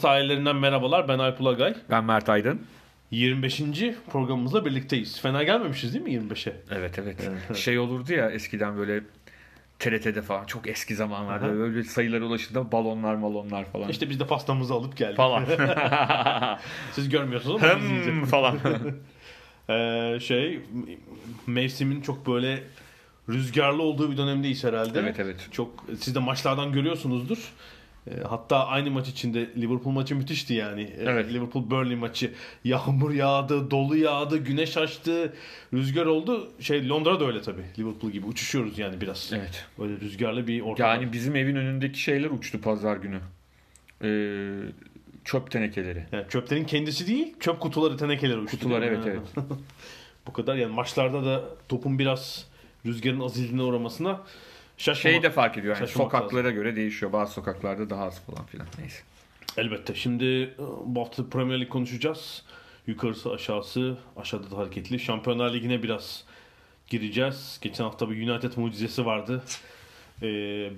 [0.00, 1.08] Sahillerinden merhabalar.
[1.08, 1.74] Ben Alp Ulagay.
[1.90, 2.60] Ben Mert Aydın.
[3.10, 3.62] 25.
[4.12, 5.20] programımızla birlikteyiz.
[5.20, 6.56] Fena gelmemişiz değil mi 25'e?
[6.70, 7.16] Evet evet.
[7.56, 9.00] şey olurdu ya eskiden böyle
[9.78, 11.52] TRT'de falan çok eski zamanlarda Aha.
[11.52, 13.88] böyle sayılara ulaşında balonlar malonlar falan.
[13.88, 15.16] İşte biz de pastamızı alıp geldik.
[15.16, 15.44] falan.
[16.92, 18.58] Siz görmüyorsunuz ama Hım falan.
[19.70, 20.60] Ee, şey
[21.46, 22.62] mevsimin çok böyle
[23.28, 25.00] rüzgarlı olduğu bir dönemdeyiz herhalde.
[25.00, 25.48] Evet, evet.
[25.52, 27.52] Çok siz de maçlardan görüyorsunuzdur.
[28.10, 30.82] Ee, Hatta aynı maç içinde Liverpool maçı müthişti yani.
[30.82, 31.32] Ee, Evet.
[31.32, 32.32] Liverpool Burnley maçı
[32.64, 35.32] yağmur yağdı, dolu yağdı, güneş açtı,
[35.74, 36.50] rüzgar oldu.
[36.60, 37.64] Şey Londra da öyle tabii.
[37.78, 39.30] Liverpool gibi uçuşuyoruz yani biraz.
[39.34, 39.64] evet.
[39.78, 40.86] Böyle rüzgarlı bir ortam.
[40.88, 43.20] Yani bizim evin önündeki şeyler uçtu pazar günü.
[44.02, 44.52] Ee,
[45.24, 46.04] çöp tenekeleri.
[46.12, 48.58] Yani çöplerin kendisi değil, çöp kutuları, tenekeler uçtu.
[48.58, 49.20] Kutular evet evet.
[50.26, 52.46] Bu kadar yani maçlarda da topun biraz
[52.86, 54.20] rüzgarın azizliğine uğramasına
[54.80, 55.12] şaşmamak.
[55.12, 57.12] Şeyi de fark ediyor yani Şaşırmak sokaklara göre değişiyor.
[57.12, 58.66] Bazı sokaklarda daha az falan filan.
[58.78, 59.02] Neyse.
[59.56, 59.94] Elbette.
[59.94, 60.52] Şimdi e,
[60.84, 62.42] bu hafta Premier Lig konuşacağız.
[62.86, 64.98] Yukarısı aşağısı, aşağıda da hareketli.
[64.98, 66.24] Şampiyonlar Ligi'ne biraz
[66.88, 67.58] gireceğiz.
[67.62, 69.42] Geçen hafta bir United mucizesi vardı.
[70.22, 70.26] Ee,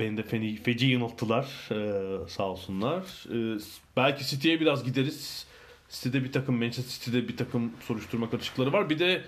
[0.00, 1.46] beni de feni, feci yanılttılar.
[1.70, 3.02] Ee, sağ olsunlar.
[3.34, 3.60] Ee,
[3.96, 5.46] belki City'ye biraz gideriz.
[5.88, 8.90] City'de bir takım, Manchester City'de bir takım soruşturma karışıkları var.
[8.90, 9.24] Bir de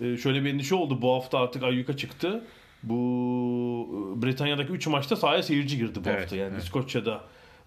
[0.00, 1.02] e, şöyle bir endişe oldu.
[1.02, 2.44] Bu hafta artık ayyuka çıktı.
[2.88, 6.36] Bu e, Britanya'daki 3 maçta sahaya seyirci girdi bu Evet, hafta.
[6.36, 6.62] Yani evet.
[6.62, 7.20] İskoçya'da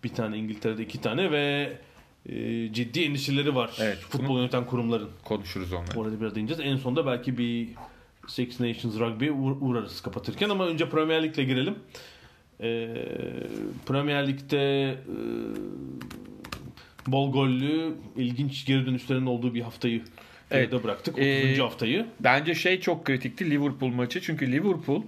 [0.03, 1.73] bir tane, İngiltere'de iki tane ve
[2.29, 3.71] e, ciddi endişeleri var.
[3.81, 5.09] Evet, Futbol yöneten kurumların.
[5.23, 5.99] Konuşuruz onları.
[5.99, 6.61] Orada biraz değineceğiz.
[6.71, 7.69] En sonunda belki bir
[8.27, 11.75] Six Nations Rugby'ye uğ- uğrarız kapatırken ama önce Premier Lig'le girelim.
[12.61, 12.93] Ee,
[13.85, 14.97] Premier Lig'de e,
[17.07, 20.03] bol gollü, ilginç geri dönüşlerin olduğu bir haftayı
[20.51, 20.71] Evet.
[20.71, 21.13] geride bıraktık.
[21.13, 21.25] 30.
[21.27, 22.05] Ee, haftayı.
[22.19, 24.21] Bence şey çok kritikti Liverpool maçı.
[24.21, 25.01] Çünkü Liverpool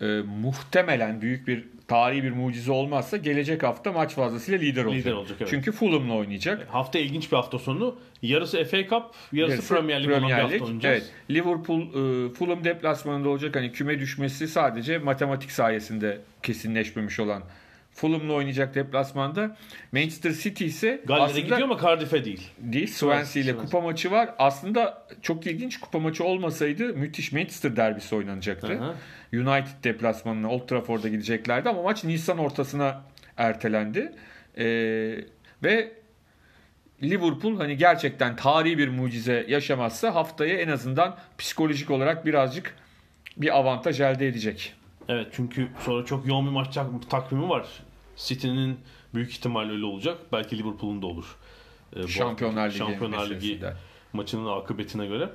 [0.00, 0.06] e,
[0.40, 5.00] muhtemelen büyük bir tarihi bir mucize olmazsa gelecek hafta maç fazlasıyla lider olacak.
[5.00, 5.50] Lider olacak, evet.
[5.50, 6.68] Çünkü Fulham'la oynayacak.
[6.68, 7.98] Hafta ilginç bir hafta sonu.
[8.22, 10.82] Yarısı FA Cup, yarısı, Premier Lig olan bir hafta oynayacağız.
[10.84, 11.12] Evet.
[11.30, 13.56] Liverpool e, Fulham deplasmanında olacak.
[13.56, 17.42] Hani küme düşmesi sadece matematik sayesinde kesinleşmemiş olan
[18.00, 19.56] Fulham'la oynayacak deplasmanda.
[19.92, 22.50] Manchester City ise Galler'e aslında gidiyor ama Cardiff'e değil.
[22.58, 22.86] değil.
[22.86, 24.34] Swansea ile kupa maçı var.
[24.38, 28.78] Aslında çok ilginç kupa maçı olmasaydı müthiş Manchester derbisi oynanacaktı.
[28.82, 28.94] Aha.
[29.32, 33.02] United deplasmanına Old Trafford'a gideceklerdi ama maç Nisan ortasına
[33.36, 34.12] ertelendi.
[34.58, 34.64] Ee,
[35.64, 35.92] ve
[37.02, 42.74] Liverpool hani gerçekten tarihi bir mucize yaşamazsa haftaya en azından psikolojik olarak birazcık
[43.36, 44.74] bir avantaj elde edecek.
[45.08, 47.66] Evet çünkü sonra çok yoğun bir maç tak- takvimi var.
[48.26, 48.80] City'nin
[49.14, 50.18] büyük ihtimal öyle olacak.
[50.32, 51.36] Belki Liverpool'un da olur.
[51.96, 53.60] Bu Şampiyonlar Ligi Şampiyonlar Ligi
[54.12, 55.30] maçının akıbetine göre.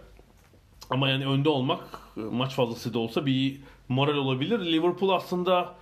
[0.89, 3.57] Ama yani önde olmak e, maç fazlası da olsa bir
[3.89, 4.59] moral olabilir.
[4.59, 5.75] Liverpool aslında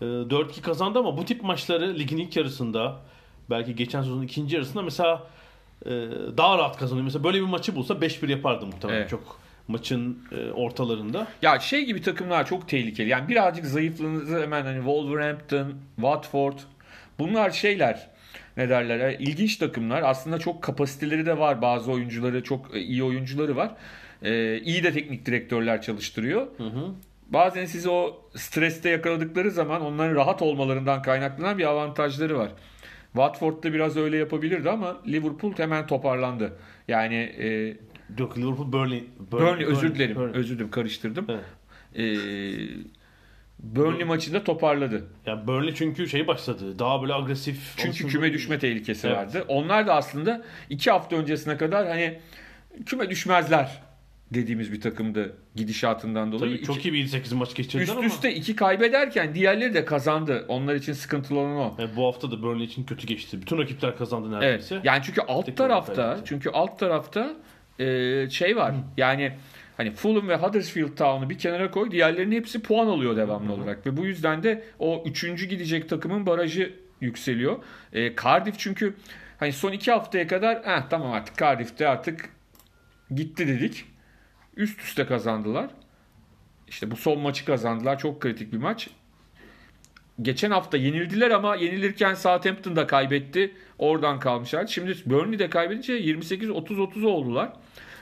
[0.00, 3.00] e, 4-2 kazandı ama bu tip maçları ligin ilk yarısında
[3.50, 5.26] belki geçen sezonun ikinci yarısında mesela
[5.86, 5.90] e,
[6.36, 7.04] daha rahat kazanıyor.
[7.04, 9.10] Mesela böyle bir maçı bulsa 5-1 yapardı muhtemelen Evet.
[9.10, 9.38] çok
[9.68, 11.26] maçın e, ortalarında.
[11.42, 13.08] Ya şey gibi takımlar çok tehlikeli.
[13.08, 16.58] Yani birazcık zayıflığınızı hemen hani Wolverhampton, Watford
[17.18, 18.08] bunlar şeyler
[18.56, 20.02] ne derler e, ilginç takımlar.
[20.02, 21.62] Aslında çok kapasiteleri de var.
[21.62, 23.70] Bazı oyuncuları çok e, iyi oyuncuları var.
[24.62, 26.46] İyi de teknik direktörler çalıştırıyor.
[26.56, 26.94] Hı hı.
[27.28, 32.50] Bazen sizi o streste yakaladıkları zaman onların rahat olmalarından kaynaklanan bir avantajları var.
[33.12, 36.52] Watford'da biraz öyle yapabilirdi ama Liverpool hemen toparlandı.
[36.88, 37.76] Yani e,
[38.18, 39.04] Yok Liverpool Burnley.
[39.32, 40.16] Burnley özür dilerim.
[40.16, 40.40] Burnley.
[40.40, 41.26] Özür dilerim karıştırdım.
[41.28, 41.44] Evet.
[41.94, 42.16] Ee,
[43.58, 45.04] Burnley maçında toparladı.
[45.26, 46.78] Ya Burnley çünkü şey başladı.
[46.78, 47.74] Daha böyle agresif.
[47.76, 49.16] Çünkü olsun küme düşme tehlikesi Evet.
[49.16, 49.44] vardı.
[49.48, 52.18] Onlar da aslında iki hafta öncesine kadar hani
[52.86, 53.82] küme düşmezler
[54.34, 56.56] dediğimiz bir takımdı gidişatından dolayı.
[56.56, 58.04] Tabii çok İki- iyi bir 8 maç geçirdiler Üst ama.
[58.06, 60.44] üste iki kaybederken diğerleri de kazandı.
[60.48, 61.74] Onlar için sıkıntılı olan o.
[61.78, 63.40] Yani bu hafta da Burnley için kötü geçti.
[63.42, 64.42] Bütün rakipler kazandı Evet.
[64.42, 64.80] neredeyse.
[64.84, 67.36] Yani çünkü alt Tek tarafta, çünkü alt tarafta
[67.78, 68.74] e, şey var.
[68.96, 69.32] Yani
[69.76, 71.90] hani Fulham ve Huddersfield Town'u bir kenara koy.
[71.90, 76.72] Diğerlerinin hepsi puan alıyor devamlı olarak ve bu yüzden de o üçüncü gidecek takımın barajı
[77.00, 77.56] yükseliyor.
[77.92, 78.94] E, Cardiff çünkü
[79.38, 82.28] hani son iki haftaya kadar eh, tamam artık Cardiff'te artık
[83.10, 83.84] gitti dedik.
[84.56, 85.70] Üst üste kazandılar.
[86.68, 87.98] İşte bu son maçı kazandılar.
[87.98, 88.88] Çok kritik bir maç.
[90.22, 93.54] Geçen hafta yenildiler ama yenilirken Southampton da kaybetti.
[93.78, 94.66] Oradan kalmışlar.
[94.66, 97.52] Şimdi Burnley de kaybedince 28-30-30 oldular.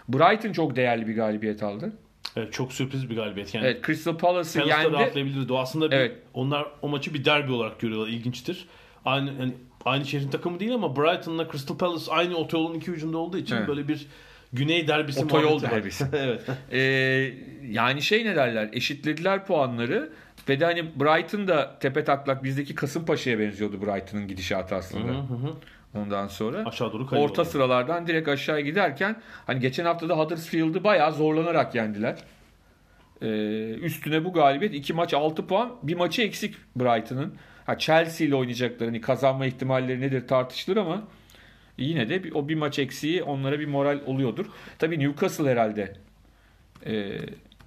[0.09, 1.93] Brighton çok değerli bir galibiyet aldı.
[2.37, 3.55] Evet, çok sürpriz bir galibiyet.
[3.55, 4.93] Yani Evet Crystal Palace'ı Palace yendi.
[4.93, 5.53] rahatlayabilirdi.
[5.55, 6.17] Aslında bir, Evet.
[6.35, 8.09] onlar o maçı bir derbi olarak görüyorlar.
[8.09, 8.69] İlginçtir.
[9.05, 9.53] Aynı hani
[9.85, 13.69] aynı şehrin takımı değil ama Brighton'la Crystal Palace aynı otoyolun iki ucunda olduğu için Evet.
[13.69, 14.07] böyle bir
[14.53, 16.05] güney derbisi Otoyol derbisi.
[16.13, 16.43] evet.
[16.73, 16.79] Ee,
[17.71, 20.13] yani şey ne derler eşitlediler puanları
[20.49, 25.13] ve de hani Brighton da tepe taklak bizdeki Kasımpaşa'ya benziyordu Brighton'ın gidişatı aslında.
[25.13, 25.55] Hı hı.
[25.95, 27.31] Ondan sonra Aşağı doğru kayıyor.
[27.31, 32.19] orta sıralardan direkt aşağı giderken hani geçen hafta da Huddersfield'ı bayağı zorlanarak yendiler.
[33.23, 33.27] Ee,
[33.75, 37.35] üstüne bu galibiyet iki maç 6 puan bir maçı eksik Brighton'ın.
[37.67, 41.03] Ha Chelsea ile oynayacakları hani kazanma ihtimalleri nedir tartışılır ama
[41.79, 44.47] yine de o bir maç eksiği onlara bir moral oluyordur.
[44.79, 45.93] Tabii Newcastle herhalde
[46.87, 47.19] ee,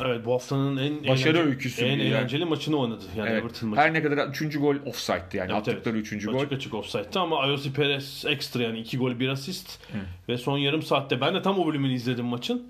[0.05, 2.01] Evet bu haftanın en Başarı eğlenceli- öyküsü en yani.
[2.01, 3.03] eğlenceli maçını oynadı.
[3.17, 3.81] Yani evet, Everton maçı.
[3.81, 4.57] her ne kadar 3.
[4.59, 6.13] gol offside'dı yani Evet, attıkları evet.
[6.13, 6.25] 3.
[6.25, 6.35] gol.
[6.39, 9.79] Açık açık offside'dı ama Ayosi Perez ekstra yani 2 gol 1 asist.
[10.29, 12.67] Ve son yarım saatte ben de tam o bölümünü izledim maçın.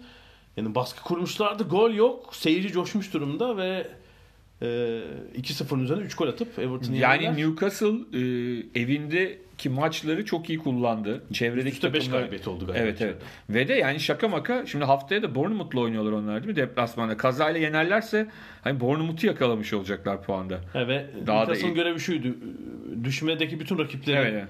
[0.57, 1.63] Yani baskı kurmuşlardı.
[1.63, 2.35] Gol yok.
[2.35, 3.87] Seyirci coşmuş durumda ve
[4.61, 7.47] 2-0'ın üzerine 3 gol atıp Everton'ı Yani yendiler.
[7.47, 8.21] Newcastle e,
[8.81, 11.23] evindeki maçları çok iyi kullandı.
[11.33, 12.83] Çevredeki Üst üste 5 takımlar- galibiyet oldu galiba.
[12.83, 13.15] Evet evet.
[13.49, 17.17] Ve de yani şaka maka şimdi haftaya da Bournemouth'la oynuyorlar onlar değil mi deplasmanda.
[17.17, 18.27] Kazayla yenerlerse
[18.61, 20.59] hani Bournemouth'u yakalamış olacaklar puanda.
[20.75, 21.75] Evet, Daha da Newcastle'ın iyi.
[21.75, 22.27] görevi şuydu.
[23.03, 24.47] Düşmedeki bütün rakipleri Evet,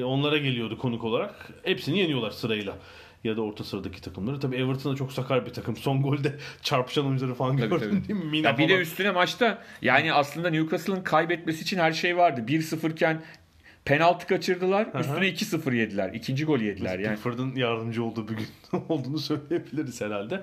[0.00, 1.34] e, onlara geliyordu konuk olarak.
[1.62, 2.76] Hepsini yeniyorlar sırayla.
[3.26, 4.40] Ya da orta sıradaki takımları.
[4.40, 5.76] Tabii Everton da çok sakar bir takım.
[5.76, 8.08] Son golde çarpışan oyuncuları falan Tabii, gördün tabii.
[8.08, 8.30] değil mi?
[8.30, 12.44] Mina Ya bir de üstüne maçta yani aslında Newcastle'ın kaybetmesi için her şey vardı.
[12.48, 13.22] 1-0 iken
[13.84, 14.88] penaltı kaçırdılar.
[15.00, 16.14] Üstüne 2-0 yediler.
[16.14, 17.14] İkinci gol yediler yani.
[17.14, 18.46] Pickford'un yardımcı olduğu bir gün
[18.88, 20.42] olduğunu söyleyebiliriz herhalde.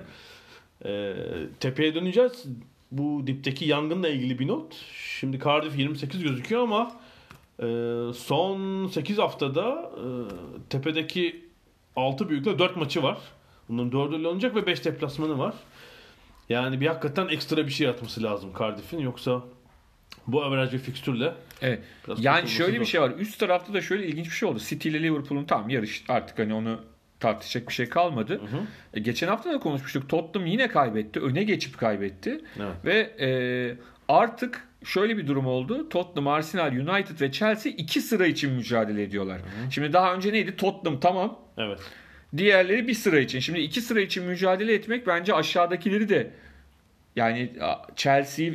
[0.84, 1.14] Ee,
[1.60, 2.44] tepeye döneceğiz.
[2.92, 4.74] Bu dipteki yangınla ilgili bir not.
[5.20, 6.92] Şimdi Cardiff 28 gözüküyor ama
[7.58, 7.66] e,
[8.14, 10.06] son 8 haftada e,
[10.70, 11.43] tepedeki
[11.96, 13.18] 6 büyükle 4 maçı var.
[13.68, 15.54] Bunların 4'ü oynayacak ve 5 deplasmanı var.
[16.48, 18.98] Yani bir hakikaten ekstra bir şey atması lazım Cardiff'in.
[18.98, 19.42] Yoksa
[20.26, 21.32] bu average bir fikstürle
[21.62, 21.80] Evet.
[22.18, 22.90] Yani şöyle bir zor.
[22.90, 23.10] şey var.
[23.18, 24.58] Üst tarafta da şöyle ilginç bir şey oldu.
[24.58, 26.80] City ile Liverpool'un tam yarış artık hani onu
[27.20, 28.40] tartışacak bir şey kalmadı.
[28.94, 30.08] E, geçen hafta da konuşmuştuk.
[30.08, 31.20] Tottenham yine kaybetti.
[31.20, 32.40] Öne geçip kaybetti.
[32.56, 32.74] Evet.
[32.84, 33.28] Ve e,
[34.08, 35.88] artık şöyle bir durum oldu.
[35.88, 39.40] Tottenham, Arsenal, United ve Chelsea iki sıra için mücadele ediyorlar.
[39.70, 40.56] Şimdi daha önce neydi?
[40.56, 41.38] Tottenham tamam.
[41.58, 41.78] evet.
[42.36, 43.40] Diğerleri bir sıra için.
[43.40, 46.30] Şimdi iki sıra için mücadele etmek bence aşağıdakileri de
[47.16, 47.52] yani
[47.96, 48.52] Chelsea,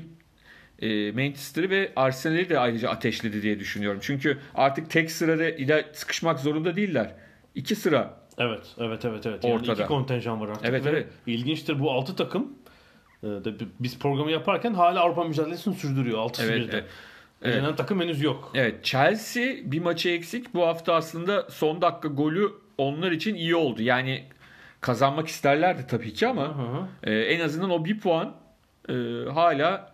[0.81, 3.99] e, Manchester'ı ve Arsenal'i de ayrıca ateşledi diye düşünüyorum.
[4.03, 7.15] Çünkü artık tek sırada ile sıkışmak zorunda değiller.
[7.55, 8.19] İki sıra.
[8.37, 9.43] Evet, evet, evet, evet.
[9.43, 9.73] Yani Ortada.
[9.73, 10.65] iki kontenjan var artık.
[10.65, 11.07] Evet, ve evet.
[11.27, 12.53] İlginçtir bu 6 takım
[13.79, 16.85] biz programı yaparken hala Avrupa mücadelesini sürdürüyor 6'sı Evet, evet.
[17.41, 17.55] Evet.
[17.55, 18.51] Elenen takım henüz yok.
[18.55, 20.53] Evet Chelsea bir maçı eksik.
[20.53, 23.81] Bu hafta aslında son dakika golü onlar için iyi oldu.
[23.81, 24.23] Yani
[24.81, 27.11] kazanmak isterlerdi tabii ki ama Hı hı.
[27.11, 28.35] e, en azından o bir puan
[28.89, 28.93] e,
[29.33, 29.93] hala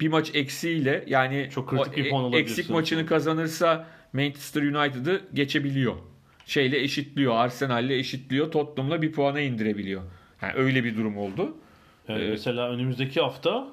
[0.00, 4.62] bir maç eksiğiyle yani Çok kritik o bir e- puan olabilir eksik maçını kazanırsa Manchester
[4.62, 5.94] United'ı geçebiliyor.
[6.46, 7.34] Şeyle eşitliyor.
[7.34, 8.52] Arsenal'le eşitliyor.
[8.52, 10.02] Tottenham'la bir puana indirebiliyor.
[10.42, 11.56] Yani öyle bir durum oldu.
[12.08, 12.30] Yani Evet.
[12.30, 13.68] Mesela önümüzdeki hafta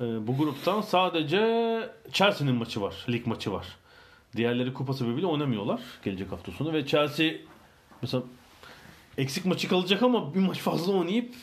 [0.00, 1.40] e, bu gruptan sadece
[2.12, 2.94] Chelsea'nin maçı var.
[3.08, 3.66] Lig maçı var.
[4.36, 7.32] Diğerleri kupa sebebiyle oynamıyorlar gelecek hafta sonu ve Chelsea
[8.02, 8.22] mesela
[9.18, 11.34] eksik maçı kalacak ama bir maç fazla oynayıp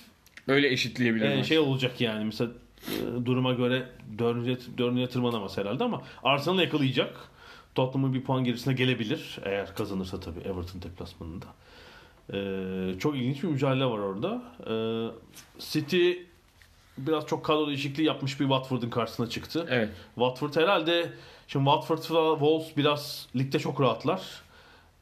[0.47, 1.25] Öyle eşitleyebilir.
[1.25, 2.51] e, şey olacak yani mesela
[2.87, 7.17] e, duruma göre dördüncüye, dördüncüye tırmanamaz herhalde ama Arsenal yakalayacak.
[7.75, 11.45] Tottenham'ın bir puan gerisine gelebilir eğer kazanırsa tabii Everton deplasmanında.
[12.33, 14.41] E, çok ilginç bir mücadele var orada.
[14.67, 14.73] E,
[15.59, 16.11] City
[16.97, 19.65] biraz çok kadro değişikliği yapmış bir Watford'un karşısına çıktı.
[19.69, 19.89] Evet.
[20.15, 21.09] Watford herhalde
[21.47, 24.21] şimdi Watford ve Wolves biraz ligde çok rahatlar.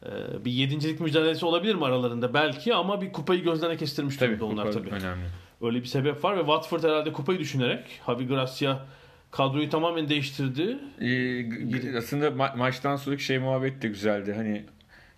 [0.06, 2.34] Ee, bir yedincilik mücadelesi olabilir mi aralarında?
[2.34, 4.90] Belki ama bir kupayı gözlerine kestirmiş Tabii, durumda onlar tabii.
[4.90, 5.26] önemli.
[5.62, 8.86] Öyle bir sebep var ve Watford herhalde kupayı düşünerek Javi Gracia
[9.32, 10.78] kadroyu tamamen değiştirdi.
[11.02, 14.34] Ee, aslında ma- maçtan sonraki şey muhabbet de güzeldi.
[14.38, 14.66] Hani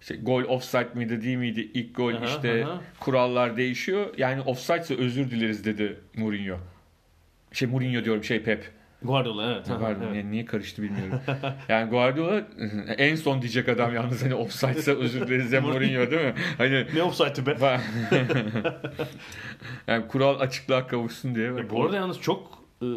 [0.01, 1.71] işte gol offside miydi değil miydi?
[1.73, 2.81] İlk gol Aha, işte aha.
[2.99, 4.13] kurallar değişiyor.
[4.17, 6.57] Yani offside'se özür dileriz dedi Mourinho.
[7.51, 8.71] Şey Mourinho diyorum şey Pep.
[9.01, 9.67] Guardiola evet.
[9.67, 10.15] Pardon, evet.
[10.15, 11.19] yani niye karıştı bilmiyorum.
[11.69, 12.47] yani Guardiola
[12.97, 16.33] en son diyecek adam yalnız hani offside'se özür dileriz ya Mourinho değil mi?
[16.57, 17.79] Hani Ne offside'ı be?
[19.87, 21.47] yani kural açıklığa kavuşsun diye.
[21.47, 22.87] E, bu arada yalnız çok e,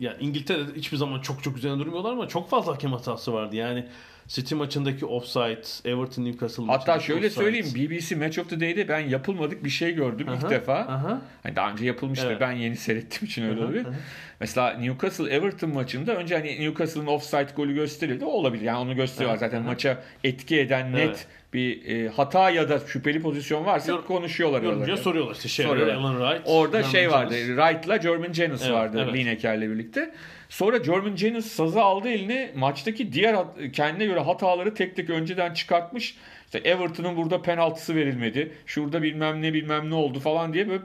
[0.00, 3.56] yani İngiltere'de hiçbir zaman çok çok üzerine durmuyorlar ama çok fazla hakem hatası vardı.
[3.56, 3.86] Yani
[4.28, 7.42] City maçındaki offside, Everton Newcastle Hatta maçındaki şöyle offside.
[7.44, 10.74] söyleyeyim BBC Match of the Day'de ben yapılmadık bir şey gördüm ilk Aha, defa.
[10.74, 11.22] aha.
[11.42, 12.40] Hani daha önce yapılmıştı Evet.
[12.40, 13.94] ben yeni seyrettiğim için öyle Aha, aha.
[14.40, 18.24] Mesela Newcastle Everton maçında önce hani Newcastle'ın offside golü gösterildi.
[18.24, 18.62] O olabilir.
[18.64, 19.66] Yani onu gösteriyorlar Evet, zaten aha.
[19.70, 21.26] maça etki eden net Evet.
[21.56, 24.62] Bir e, hata ya da şüpheli pozisyon varsa Yor- konuşuyorlar.
[24.62, 25.94] Yorumcuya soruyorlar işte şey Soruyorlar.
[25.94, 26.42] Alan Wright.
[26.44, 27.34] Orada German şey vardı.
[27.34, 27.56] Jennings.
[27.58, 29.14] Wright'la German Jennings Evet, vardı evet.
[29.14, 30.14] Lineker'le birlikte.
[30.48, 32.50] Sonra German Jennings sazı aldı eline.
[32.56, 33.36] Maçtaki diğer
[33.72, 36.16] kendine göre hataları tek tek önceden çıkartmış.
[36.46, 38.52] İşte Everton'un burada penaltısı verilmedi.
[38.66, 40.82] Şurada bilmem ne bilmem ne oldu falan diye böyle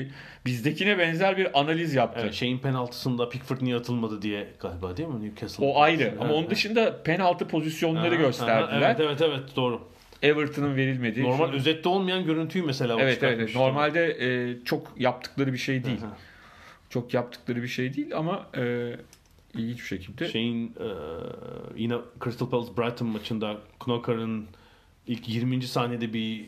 [0.00, 0.06] e,
[0.46, 2.20] bizdekine benzer bir analiz yaptı.
[2.24, 5.64] Evet, şeyin penaltısında Pickford niye atılmadı diye galiba değil mi Newcastle?
[5.64, 6.02] O ayrı.
[6.02, 6.50] Evet, Ama onun evet.
[6.50, 8.78] dışında penaltı pozisyonları Aha, gösterdiler.
[8.82, 9.80] aha, Evet evet evet doğru.
[10.22, 11.26] Everton'un verilmediği.
[11.26, 13.54] Normal Şu- özette olmayan görüntüyü mesela Evet evet.
[13.54, 16.02] Normalde e, çok yaptıkları bir şey değil.
[16.04, 16.16] Aha.
[16.90, 18.92] Çok yaptıkları bir şey değil ama e,
[19.54, 20.28] ilginç bir şekilde.
[20.28, 20.88] Şeyin e,
[21.76, 24.46] yine Crystal Palace Brighton maçında Knocker'ın
[25.06, 25.62] ilk 20.
[25.62, 26.44] saniyede bir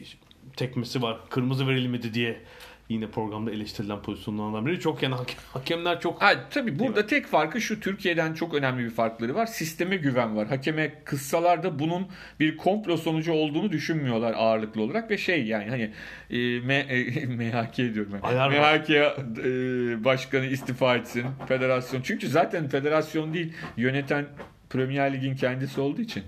[0.56, 1.18] tekmesi var.
[1.30, 2.40] Kırmızı verilmedi diye
[2.88, 4.80] yine programda eleştirilen pozisyonlardan biri.
[4.80, 8.90] Çok yani hakem- hakemler çok Ha, tabii burada tek farkı şu Türkiye'den çok önemli bir
[8.90, 9.46] farkları var.
[9.46, 10.46] Sisteme güven var.
[10.46, 12.06] Hakeme kıssalar da bunun
[12.40, 15.90] bir komplo sonucu olduğunu düşünmüyorlar ağırlıklı olarak ve şey yani hani
[16.30, 18.12] e, M, e, MHK diyorum.
[18.22, 18.78] Ayar var.
[18.78, 21.24] MHK e, başkanı istifa etsin.
[21.48, 22.02] Federasyon.
[22.02, 24.26] Çünkü zaten federasyon değil yöneten
[24.70, 26.22] Premier Lig'in kendisi olduğu için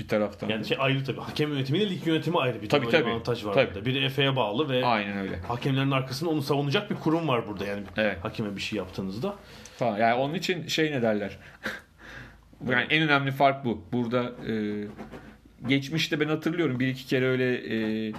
[0.00, 0.48] bir taraftan.
[0.48, 1.20] yani şey ayrı tabii.
[1.20, 3.10] Hakem yönetimiyle lig yönetimi ayrı bir Tabii, bir tabii.
[3.10, 3.66] avantaj var Tabii.
[3.66, 3.84] burada.
[3.84, 5.38] Biri FA'ya bağlı ve Aynen öyle.
[5.48, 7.82] hakemlerin arkasında onu savunacak bir kurum var burada yani.
[7.96, 8.18] Evet.
[8.24, 9.34] Hakeme bir şey yaptığınızda.
[9.78, 9.98] Falan.
[9.98, 11.38] Yani onun için şey ne derler?
[12.68, 13.84] yani en önemli fark bu.
[13.92, 14.52] Burada e,
[15.68, 17.54] geçmişte ben hatırlıyorum bir iki kere öyle
[18.08, 18.12] e,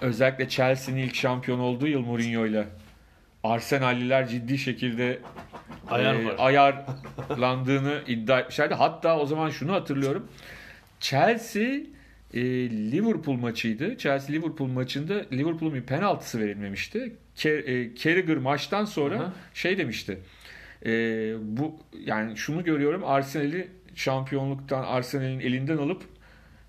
[0.00, 2.64] özellikle Chelsea'nin ilk şampiyon olduğu yıl Mourinho'yla
[3.44, 5.18] Arsenalliler ciddi şekilde
[5.90, 8.74] Ayar e, ayarlandığını iddia etmişlerdi.
[8.74, 10.28] Hatta o zaman şunu hatırlıyorum.
[11.10, 11.80] Chelsea
[12.34, 13.98] e, Liverpool maçıydı.
[13.98, 17.16] Chelsea Liverpool maçında Liverpool'un bir penaltısı verilmemişti.
[17.44, 19.32] E, Carragher maçtan sonra Aha.
[19.54, 20.18] şey demişti.
[20.86, 20.90] E,
[21.42, 26.02] bu yani şunu görüyorum Arsenal'i şampiyonluktan Arsenal'in elinden alıp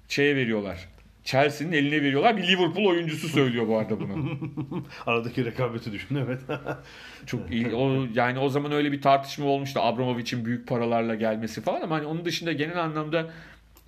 [0.07, 0.87] şeye veriyorlar.
[1.23, 2.37] Chelsea'nin eline veriyorlar.
[2.37, 4.39] Bir Liverpool oyuncusu söylüyor bu arada bunu.
[5.05, 6.39] Aradaki rekabeti düşün evet.
[7.25, 7.75] Çok iyi.
[7.75, 9.79] O yani o zaman öyle bir tartışma olmuştu.
[9.79, 13.29] Abramovich'in büyük paralarla gelmesi falan ama hani onun dışında genel anlamda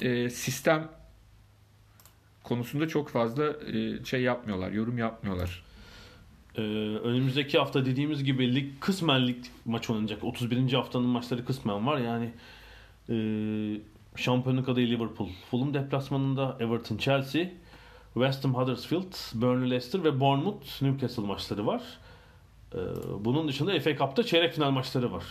[0.01, 0.89] e, sistem
[2.43, 5.63] konusunda çok fazla e, şey yapmıyorlar, yorum yapmıyorlar.
[6.55, 6.61] Ee,
[7.03, 10.23] önümüzdeki hafta dediğimiz gibi lig kısmen lig maç oynanacak.
[10.23, 10.73] 31.
[10.73, 11.97] haftanın maçları kısmen var.
[11.97, 12.31] Yani
[13.09, 13.15] e,
[14.15, 17.45] şampiyonluk adayı Liverpool, Fulham deplasmanında Everton, Chelsea,
[18.13, 21.81] West Ham, Huddersfield, Burnley, Leicester ve Bournemouth, Newcastle maçları var.
[22.73, 22.77] Ee,
[23.19, 25.23] bunun dışında FA Cup'ta çeyrek final maçları var.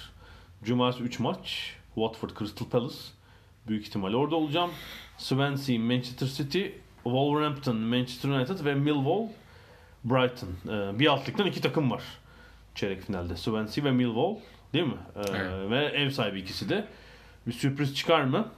[0.64, 1.74] Cumartesi 3 maç.
[1.94, 3.17] Watford, Crystal Palace.
[3.68, 4.70] Büyük ihtimal orada olacağım.
[5.18, 6.62] Swansea, Manchester City,
[7.04, 9.26] Wolverhampton, Manchester United ve Millwall,
[10.04, 10.48] Brighton.
[10.68, 12.02] Ee, bir alt ligden iki takım var
[12.74, 13.36] çeyrek finalde.
[13.36, 14.34] Swansea ve Millwall
[14.72, 14.94] değil mi?
[15.16, 15.70] Ee, Evet.
[15.70, 16.84] Ve ev sahibi ikisi de.
[17.46, 18.48] Bir sürpriz çıkar mı?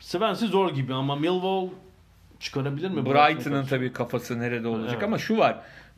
[0.00, 1.68] Swansea zor gibi ama Millwall
[2.40, 3.06] çıkarabilir mi?
[3.06, 5.02] Brighton'ın tabii kafası nerede olacak Evet.
[5.04, 5.56] ama şu var.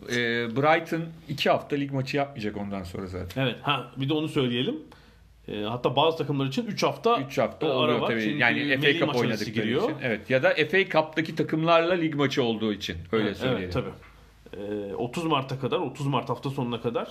[0.09, 0.15] E,
[0.57, 3.43] Brighton iki hafta lig maçı yapmayacak ondan sonra zaten.
[3.43, 3.57] Evet.
[3.63, 4.77] Ha bir de onu söyleyelim.
[5.49, 8.09] Ee, hatta bazı takımlar için 3 hafta 3 hafta e, ara oluyor var.
[8.09, 8.21] tabii.
[8.23, 9.83] Çünkü Yani FA Cup oynadıkları giriyor.
[9.83, 9.97] için.
[10.03, 10.31] Evet.
[10.31, 12.97] Ya da FA Cup'taki takımlarla lig maçı olduğu için.
[13.13, 13.63] Öyle Evet, söyleyelim.
[13.65, 14.63] Evet tabii.
[14.91, 17.09] Ee, 30 Mart'a kadar, 30 Mart hafta sonuna kadar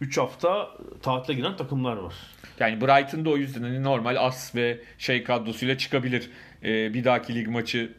[0.00, 0.68] 3 hafta
[1.02, 2.14] tatile giren takımlar var.
[2.60, 6.30] Yani Brighton da o yüzden hani normal as ve şey kadrosuyla çıkabilir.
[6.62, 7.92] Bir dahaki lig maçı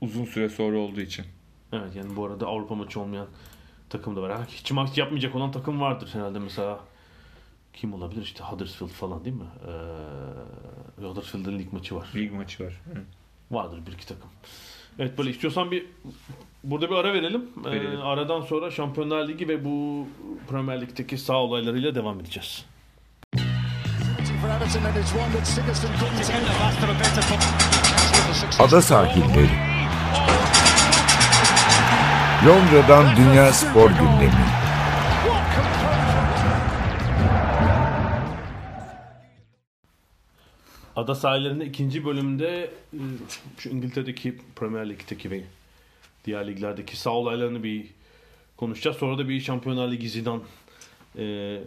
[0.00, 1.24] uzun süre sonra olduğu için.
[1.72, 3.26] Evet yani bu arada Avrupa maçı olmayan
[3.90, 4.38] takım da var.
[4.48, 6.80] Hiç maç yapmayacak olan takım vardır herhalde mesela.
[7.80, 8.22] Kim olabilir?
[8.22, 9.44] İşte Huddersfield falan değil mi?
[11.00, 12.08] Ee, Huddersfield'ın lig maçı var.
[12.14, 12.72] Lig maçı var.
[12.72, 13.00] Hı.
[13.50, 14.30] Vardır bir iki takım.
[14.98, 15.86] Evet böyle istiyorsan bir
[16.64, 17.44] burada bir ara verelim.
[17.66, 20.06] Ee, aradan sonra Şampiyonlar Ligi ve bu
[20.48, 22.64] Premier Lig'deki sağ olaylarıyla devam edeceğiz.
[28.58, 29.50] Ada sahilleri.
[32.46, 34.67] Londra'dan Dünya Spor Gündemi.
[40.98, 42.98] Ada sahillerinde ikinci bölümde e,
[43.58, 45.42] şu İngiltere'deki Premier Lig'deki ve
[46.24, 47.86] diğer liglerdeki sağ olaylarını bir
[48.56, 48.96] konuşacağız.
[48.96, 50.42] Sonra da bir Şampiyonlar Ligi Zidane
[51.18, 51.58] e,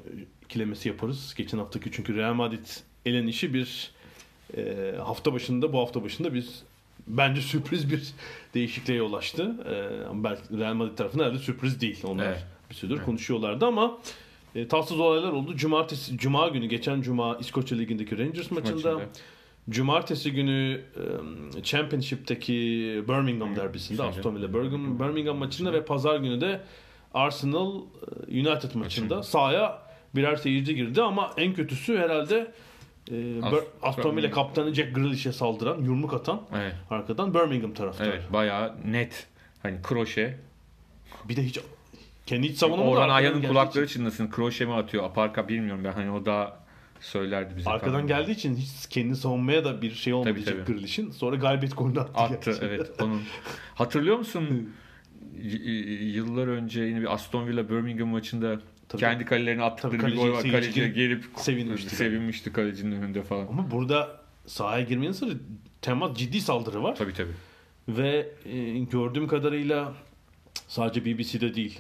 [0.46, 1.34] ikilemesi yaparız.
[1.38, 2.66] Geçen haftaki çünkü Real Madrid
[3.06, 3.92] elenişi bir
[4.58, 6.64] e, hafta başında bu hafta başında biz
[7.08, 8.14] bence sürpriz bir
[8.54, 9.56] değişikliğe yol açtı.
[9.70, 12.00] E, ama belki Real Madrid tarafında herhalde sürpriz değil.
[12.04, 12.46] Onlar Evet.
[12.70, 14.00] bir süredir konuşuyorlardı ama
[14.56, 15.56] e, tatsız olaylar oldu.
[15.56, 19.10] Cumartesi, Cuma günü geçen Cuma İskoçya Ligi'ndeki Rangers maçında, Maçında.
[19.70, 20.82] Cumartesi günü
[21.58, 22.54] e, Championship'teki
[23.08, 24.10] Birmingham derbisinde Şeyde.
[24.10, 26.62] Aston Villa Birmingham, Birmingham maçında ve pazar günü de
[27.14, 27.82] Arsenal
[28.28, 29.82] e, United maçında sahaya
[30.16, 32.52] birer seyirci girdi ama en kötüsü herhalde
[33.12, 36.74] e, As- Aston Villa kaptanı Jack Grealish'e saldıran, yumruk atan Evet.
[36.90, 38.10] arkadan Birmingham taraftarı.
[38.10, 39.28] Evet bayağı net.
[39.64, 40.38] Hani kroşe.
[41.30, 41.60] Bir de hiç
[42.32, 42.90] kendi hiç savunamadı.
[42.90, 44.30] Orhan arkadan Ayhan'ın kulakları için- çınlasın.
[44.32, 45.04] Kroşe mi atıyor?
[45.04, 45.92] Aparka bilmiyorum ben.
[45.92, 46.60] Hani o da
[47.00, 47.70] söylerdi bize.
[47.70, 48.08] Arkadan falan.
[48.08, 50.64] geldiği için hiç kendini savunmaya da bir şey olmadı Tabii, tabii.
[50.74, 51.12] Grealish'in.
[51.12, 52.12] Sonra galibiyet golünü attı.
[52.16, 52.66] Attı gerçi.
[52.66, 53.22] evet onun.
[53.76, 54.74] Hatırlıyor musun?
[56.02, 58.60] Yıllar önce yine bir Aston Villa Birmingham maçında
[58.90, 59.00] Tabii.
[59.00, 60.42] kendi kalelerine attıkları Tabii bir gol var.
[60.44, 61.96] Kaleci gelip gelip sevinmişti.
[61.96, 63.48] sevinmişti kalecinin önünde falan.
[63.48, 65.38] Ama burada sahaya girmenin sırrı
[65.82, 66.96] temas ciddi saldırı var.
[66.96, 67.34] Tabii tabii.
[67.88, 69.94] Ve e, gördüğüm kadarıyla
[70.68, 71.80] sadece BBC'de değil.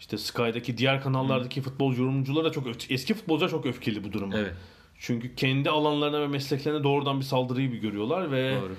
[0.00, 4.38] İşte Sky'daki diğer kanallardaki futbolcu yorumcular da çok eski futbolcular çok öfkeli bu duruma.
[4.38, 4.52] Evet.
[4.98, 8.74] Çünkü kendi alanlarına ve mesleklerine doğrudan bir saldırıyı bir görüyorlar ve Doğru.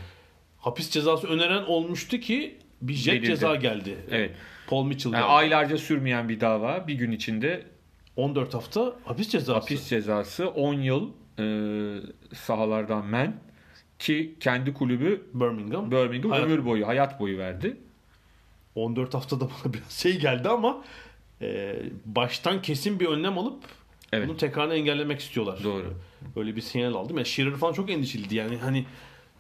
[0.58, 3.28] hapis cezası öneren olmuştu ki bir jet Verildi.
[3.28, 3.98] ceza geldi.
[4.12, 4.32] Evet.
[4.68, 7.64] Paul Mitchell Yani aylarca sürmeyen bir dava bir gün içinde
[8.16, 9.54] 14 hafta hapis cezası.
[9.54, 11.46] hapis cezası 10 yıl e,
[12.34, 13.40] sahalardan men
[14.00, 15.92] ki kendi kulübü Birmingham.
[15.92, 17.78] Birmingham Hayat- ömür boyu hayat boyu verdi.
[18.76, 20.84] 14 haftada bana biraz şey geldi ama
[21.42, 23.64] e, baştan kesin bir önlem alıp
[24.14, 24.28] Evet.
[24.30, 25.60] bunu tekrarını engellemek istiyorlar.
[25.64, 25.94] Doğru.
[26.36, 27.18] Öyle bir sinyal aldım.
[27.18, 28.36] Yani Shearer falan çok endişeliydi.
[28.36, 28.86] Yani hani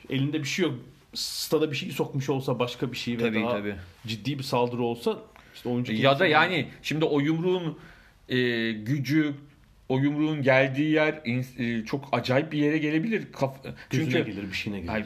[0.10, 0.76] elinde bir şey yok.
[1.14, 3.76] Stada bir şey sokmuş olsa başka bir şey ve Tabii, daha tabii.
[4.08, 5.18] ciddi bir saldırı olsa
[5.56, 7.78] işte oyuncu Ya da yani şimdi o yumruğun
[8.30, 9.34] e, gücü
[9.90, 11.22] o yumruğun geldiği yer
[11.60, 13.32] e, çok acayip bir yere gelebilir.
[13.32, 14.94] Kaf- gözüne çünkü gelir bir şeyine gelir.
[14.94, 15.04] Ay,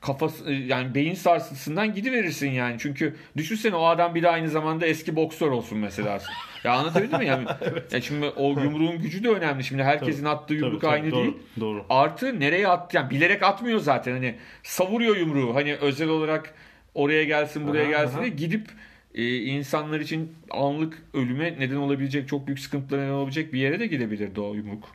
[0.00, 2.76] kafası e, yani beyin sarsıntısından gidiverirsin yani.
[2.78, 6.18] Çünkü düşünsene o adam bir de aynı zamanda eski boksör olsun mesela.
[6.64, 7.26] ya anlatabildim mi?
[7.26, 7.46] Yani,
[7.92, 9.64] ya şimdi o yumruğun gücü de önemli.
[9.64, 11.36] Şimdi herkesin attığı Tabii, yumruk tabii, aynı doğru, değil.
[11.60, 11.84] Doğru.
[11.90, 14.12] Artı nereye at yani bilerek atmıyor zaten.
[14.12, 15.54] Hani savuruyor yumruğu.
[15.54, 16.54] Hani özel olarak
[16.94, 18.22] oraya gelsin buraya Aha, gelsin aha.
[18.22, 18.68] diye gidip
[19.14, 23.86] e, insanlar için anlık ölüme neden olabilecek çok büyük sıkıntılara neden olabilecek bir yere de
[23.86, 24.88] gidebilirdi o yumruk.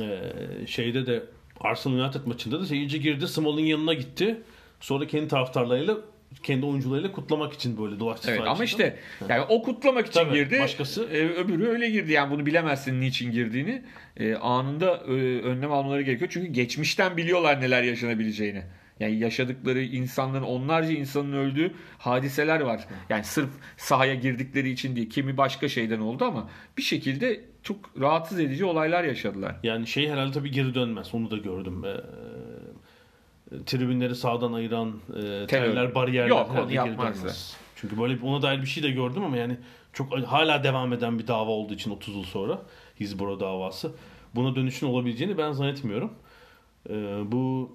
[0.00, 1.22] Ee, şeyde de
[1.60, 3.28] Arsenal United maçında da seyirci girdi.
[3.28, 4.36] Small'in yanına gitti.
[4.80, 5.96] Sonra kendi taraftarlarıyla
[6.42, 8.30] kendi oyuncularıyla kutlamak için böyle dolaştı.
[8.30, 10.58] Evet ama işte yani o kutlamak için Tabii, girdi.
[10.60, 12.12] başkası- e, öbürü öyle girdi.
[12.12, 13.82] Yani bunu bilemezsin niçin girdiğini.
[14.16, 16.30] E, anında e, önlem almaları gerekiyor.
[16.32, 18.62] Çünkü geçmişten biliyorlar neler yaşanabileceğini.
[19.00, 22.86] Yani yaşadıkları insanların onlarca insanın öldüğü hadiseler var.
[23.08, 25.10] Yani sırf sahaya girdikleri için değil.
[25.10, 29.56] Kimi başka şeyden oldu ama bir şekilde çok rahatsız edici olaylar yaşadılar.
[29.62, 31.14] Yani şey herhalde tabii geri dönmez.
[31.14, 31.84] Onu da gördüm.
[31.84, 31.96] Ee,
[33.66, 37.56] tribünleri sağdan ayıran e, teller, bariyerler Yok, herhalde geri dönmez.
[37.76, 39.56] Çünkü böyle ona dair bir şey de gördüm ama yani
[39.92, 42.62] çok hala devam eden bir dava olduğu için 30 yıl sonra
[43.00, 43.92] Hizbora davası.
[44.34, 46.12] Buna dönüşün olabileceğini ben zannetmiyorum.
[46.90, 46.92] Ee,
[47.24, 47.72] bu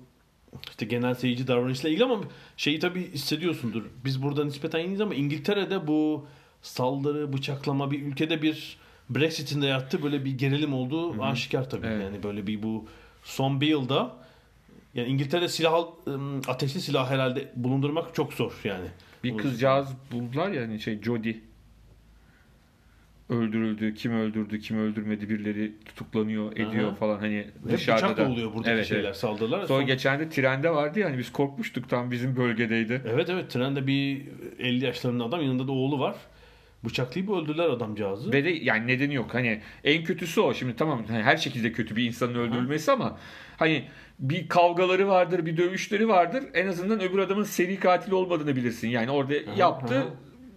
[0.70, 2.20] işte genel seyirci davranışla ilgili ama
[2.58, 3.84] şeyi tabii hissediyorsundur.
[4.06, 6.26] Biz burada nispeten yeniyiz ama İngiltere'de bu
[6.62, 8.78] saldırı, bıçaklama bir ülkede bir
[9.10, 11.88] Brexit'in de yattığı böyle bir gerilim olduğu aşikar tabii.
[11.88, 12.04] Evet.
[12.04, 12.86] Yani böyle bir bu
[13.24, 14.16] son bir yılda
[14.94, 15.86] yani İngiltere'de silah
[16.48, 18.88] ateşli silah herhalde bulundurmak çok zor yani.
[19.24, 21.36] Bir kızcağız buldular ya hani şey Jody
[23.34, 26.96] öldürüldü, kim öldürdü, kim öldürmedi birileri tutuklanıyor, ediyor Aha.
[26.96, 28.30] falan hani Hep dışarıda bıçak da.
[28.30, 29.15] oluyor buradaki Evet, şeyler evet.
[29.17, 29.58] saldırılar.
[29.65, 33.02] Sonra Son- geçen de trende vardı ya hani biz korkmuştuk tam bizim bölgedeydi.
[33.08, 34.22] Evet evet trende bir
[34.60, 36.15] 50 yaşlarında adam yanında da oğlu var.
[36.86, 38.32] Bıçaklayıp öldürdüler adamcağızı.
[38.32, 39.34] Ve de yani nedeni yok.
[39.34, 40.54] Hani en kötüsü o.
[40.54, 43.17] Şimdi tamam hani her şekilde kötü bir insanın öldürülmesi ama
[43.58, 43.84] hani
[44.19, 46.43] bir kavgaları vardır, bir dövüşleri vardır.
[46.54, 48.88] En azından öbür adamın seri katil olmadığını bilirsin.
[48.88, 49.96] Yani orada yaptı,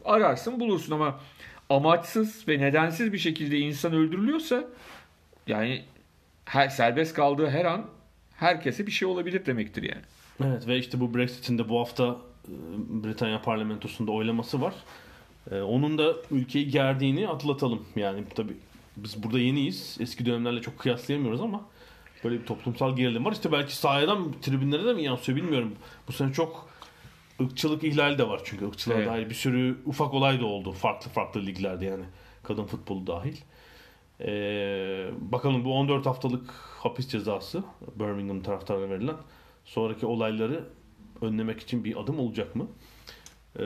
[0.04, 0.14] aha.
[0.14, 1.20] ararsın, bulursun ama
[1.70, 4.64] amaçsız ve nedensiz bir şekilde insan öldürülüyorsa
[5.46, 5.82] yani
[6.44, 7.86] her serbest kaldığı her an
[8.36, 10.02] herkese bir şey olabilir demektir yani.
[10.44, 12.16] Evet ve işte bu Brexit'in de bu hafta
[12.48, 12.52] e,
[13.04, 14.74] Britanya parlamentosunda oylaması var.
[15.50, 17.86] E, Onun da ülkeyi gerdiğini atlatalım.
[17.96, 18.56] Yani tabii
[18.96, 19.96] biz burada yeniyiz.
[20.00, 21.60] Eski dönemlerle çok kıyaslayamıyoruz ama
[22.24, 23.32] böyle bir toplumsal gerilim var.
[23.32, 25.74] İşte belki sahadan tribünlere de mi yansıyor bilmiyorum.
[26.08, 26.68] Bu sene çok
[27.40, 29.08] ırkçılık ihlali de var çünkü ırkçılığa Evet.
[29.08, 30.72] dair bir sürü ufak olay da oldu.
[30.72, 32.04] Farklı farklı liglerde yani.
[32.42, 33.36] Kadın futbolu dahil.
[34.20, 37.62] Ee, bakalım bu 14 haftalık hapis cezası
[37.96, 39.16] Birmingham taraftarına verilen
[39.64, 40.64] sonraki olayları
[41.22, 42.66] önlemek için bir adım olacak mı?
[43.58, 43.62] Ee,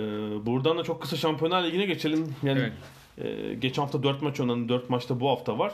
[0.46, 2.34] buradan da çok kısa Şampiyonlar Ligi'ne geçelim.
[2.42, 2.72] Yani
[3.18, 5.72] e, geçen hafta 4 maç oynanan 4 maçta bu hafta var.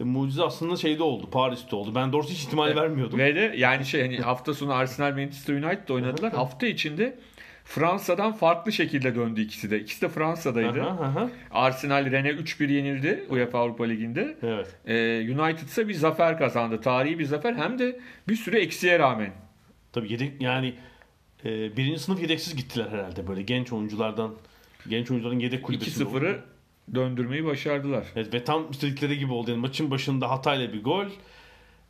[0.00, 1.30] E, mucize aslında şeyde oldu.
[1.30, 1.94] Paris'te oldu.
[1.94, 3.18] Ben doğrusu hiç ihtimal vermiyordum.
[3.18, 6.32] Ve de yani şey hani hafta sonu Arsenal Manchester United oynadılar.
[6.32, 7.18] hafta içinde
[7.64, 9.80] Fransa'dan farklı şekilde döndü ikisi de.
[9.80, 10.82] İkisi de Fransa'daydı.
[10.82, 11.30] Aha, aha.
[11.50, 14.36] Arsenal Rennes'e 3-1 yenildi UEFA Avrupa Ligi'nde.
[14.42, 14.76] Evet.
[14.86, 16.80] Ee, United ise bir zafer kazandı.
[16.80, 19.32] Tarihi bir zafer hem de bir sürü eksiğe rağmen.
[19.92, 20.74] Tabii yedek yani
[21.44, 24.34] e, birinci sınıf yedeksiz gittiler herhalde böyle genç oyunculardan
[24.88, 26.04] genç oyuncuların yedek kulübesinde.
[26.04, 26.40] 2-0'ı
[26.94, 28.06] döndürmeyi başardılar.
[28.16, 29.50] Evet ve tam istedikleri gibi oldu.
[29.50, 31.06] Yani maçın başında hatayla bir gol.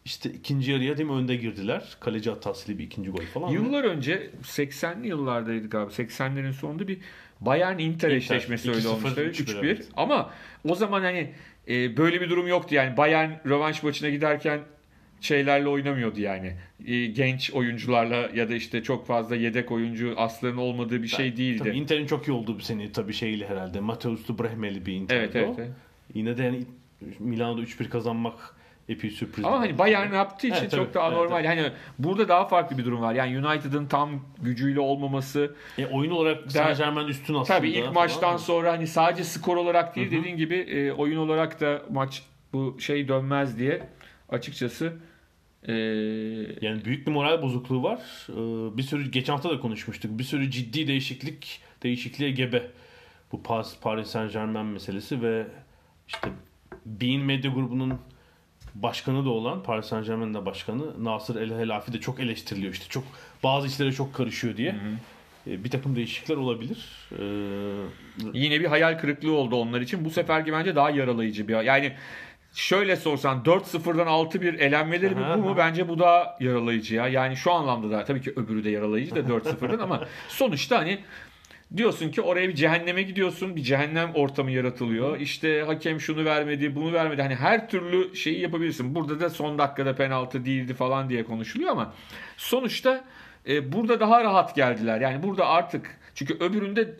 [0.04, 1.96] İşte ikinci yarıya değil mi önde girdiler.
[2.00, 3.48] Kaleci hatasıyla bir ikinci gol falan.
[3.48, 5.90] Yıllar önce 80'li yıllardaydı galiba.
[5.90, 6.98] 80'lerin sonunda bir
[7.40, 9.20] Bayern Inter eşleşmesi öyle 2-0, olmuştu.
[9.20, 9.58] 3-1, 3-1.
[9.58, 9.88] evet.
[9.96, 10.30] Ama
[10.68, 11.32] o zaman hani
[11.68, 12.96] e, böyle bir durum yoktu yani.
[12.96, 14.60] Bayern rövanş maçına giderken
[15.20, 16.56] şeylerle oynamıyordu yani.
[16.86, 21.58] E, genç oyuncularla ya da işte çok fazla yedek oyuncu asların olmadığı bir şey değildi.
[21.58, 23.80] Tabii Inter'in çok iyi olduğu bir sene tabii şeyle herhalde.
[23.80, 25.70] Mateus'lu Brehmeli bir Inter'di Evet, evet, evet.
[26.14, 26.64] Yine de yani
[27.18, 28.34] Milano'da 3-1 kazanmak
[28.88, 29.44] epey sürpriz.
[29.44, 30.94] Ama hani Bayern yaptığı için Evet, çok tabii.
[30.94, 31.44] da Evet, anormal.
[31.44, 33.14] Hani burada daha farklı bir durum var.
[33.14, 34.10] Yani United'ın tam
[34.42, 37.58] gücüyle olmaması, E, oyun olarak Saint Germain üstün aslında.
[37.58, 37.94] Tabii ilk falan.
[37.94, 42.76] maçtan sonra hani sadece skor olarak değil dediğin gibi e, oyun olarak da maç bu
[42.80, 43.82] şey dönmez diye
[44.28, 44.92] açıkçası
[45.68, 45.72] e,
[46.60, 48.00] Yani büyük bir moral bozukluğu var.
[48.28, 50.18] Ee, bir sürü geçen hafta da konuşmuştuk.
[50.18, 52.70] Bir sürü ciddi değişiklik değişikliğe gebe.
[53.32, 55.46] Bu Paris, Saint Germain meselesi ve
[56.08, 56.28] işte
[56.86, 57.98] Bein Medya grubunun
[58.74, 62.72] başkanı da olan Paris Saint Germain'in de başkanı Nasır El Helafi de çok eleştiriliyor.
[62.72, 63.04] İşte çok
[63.42, 64.74] bazı işlere çok karışıyor diye.
[65.46, 66.86] Ee, Bir takım değişiklikler olabilir.
[67.18, 67.24] Ee,
[68.34, 70.04] yine bir hayal kırıklığı oldu onlar için.
[70.04, 71.92] Bu seferki bence daha yaralayıcı bir yani
[72.54, 75.54] şöyle sorsan 4-0'dan 6-1 elenmeleri mi bu mu?
[75.56, 77.08] Bence bu daha yaralayıcı ya.
[77.08, 80.98] Yani şu anlamda da tabii ki öbürü de yaralayıcı da 4-0'dan ama sonuçta hani
[81.76, 83.56] diyorsun ki oraya bir cehenneme gidiyorsun.
[83.56, 85.20] Bir cehennem ortamı yaratılıyor.
[85.20, 87.22] İşte hakem şunu vermedi, bunu vermedi.
[87.22, 88.94] Hani her türlü şeyi yapabilirsin.
[88.94, 91.92] Burada da son dakikada penaltı değildi falan diye konuşuluyor ama
[92.36, 93.04] sonuçta
[93.48, 95.00] e, burada daha rahat geldiler.
[95.00, 96.94] Yani burada artık çünkü öbüründe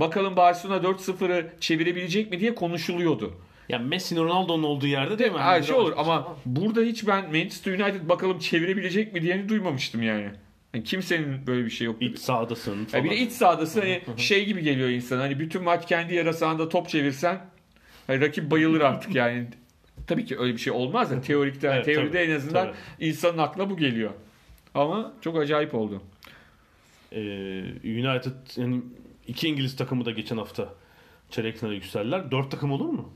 [0.00, 3.34] bakalım Barcelona 4-0'ı çevirebilecek mi diye konuşuluyordu.
[3.68, 5.38] Ya Messi Ronaldo'nun olduğu yerde değil mi?
[5.38, 10.30] Her şey olur ama burada hiç ben Manchester United bakalım çevirebilecek mi diyeni duymamıştım yani.
[10.74, 12.04] Yani kimsenin böyle bir şey yoktu.
[12.04, 13.04] iç sahadasın falan.
[13.04, 15.18] Ya bir de iç sahadası hani şey gibi geliyor insan.
[15.18, 17.40] Hani bütün maç kendi yarı sahanda top çevirsen
[18.06, 19.46] hani rakip bayılır artık yani.
[20.06, 22.76] Tabii ki öyle bir şey olmaz da teorikte Evet, teoride tabii, en azından tabii.
[23.10, 24.10] insanın aklına bu geliyor.
[24.74, 26.02] Ama çok acayip oldu.
[27.12, 27.18] Ee,
[27.84, 28.80] United yani
[29.26, 30.68] iki İngiliz takımı da geçen hafta
[31.30, 32.30] çeyrek finale yükseldiler.
[32.30, 33.12] Dört takım olur mu?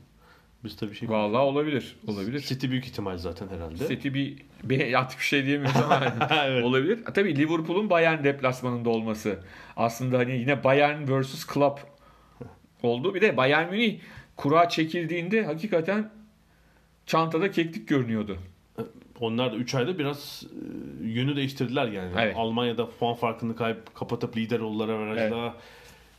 [0.63, 1.95] Biz tabii şey Vallahi olabilir.
[2.07, 2.39] Olabilir.
[2.39, 3.87] City büyük ihtimal zaten herhalde.
[3.87, 6.01] City bir, bir artık bir şey diyemiyoruz ama
[6.45, 6.63] Evet.
[6.63, 7.05] olabilir.
[7.05, 9.39] Ha, Tabii Liverpool'un Bayern deplasmanında olması.
[9.77, 11.53] Aslında hani yine Bayern vs.
[11.53, 11.77] Club
[12.83, 13.15] oldu.
[13.15, 13.99] Bir de Bayern Münih
[14.37, 16.11] kura çekildiğinde hakikaten
[17.05, 18.37] çantada keklik görünüyordu.
[19.19, 20.43] Onlar da 3 ayda biraz
[21.03, 22.11] e, yönü değiştirdiler yani.
[22.19, 22.35] Evet.
[22.37, 25.53] Almanya'da puan farkını kayıp kapatıp lider oldular averajda.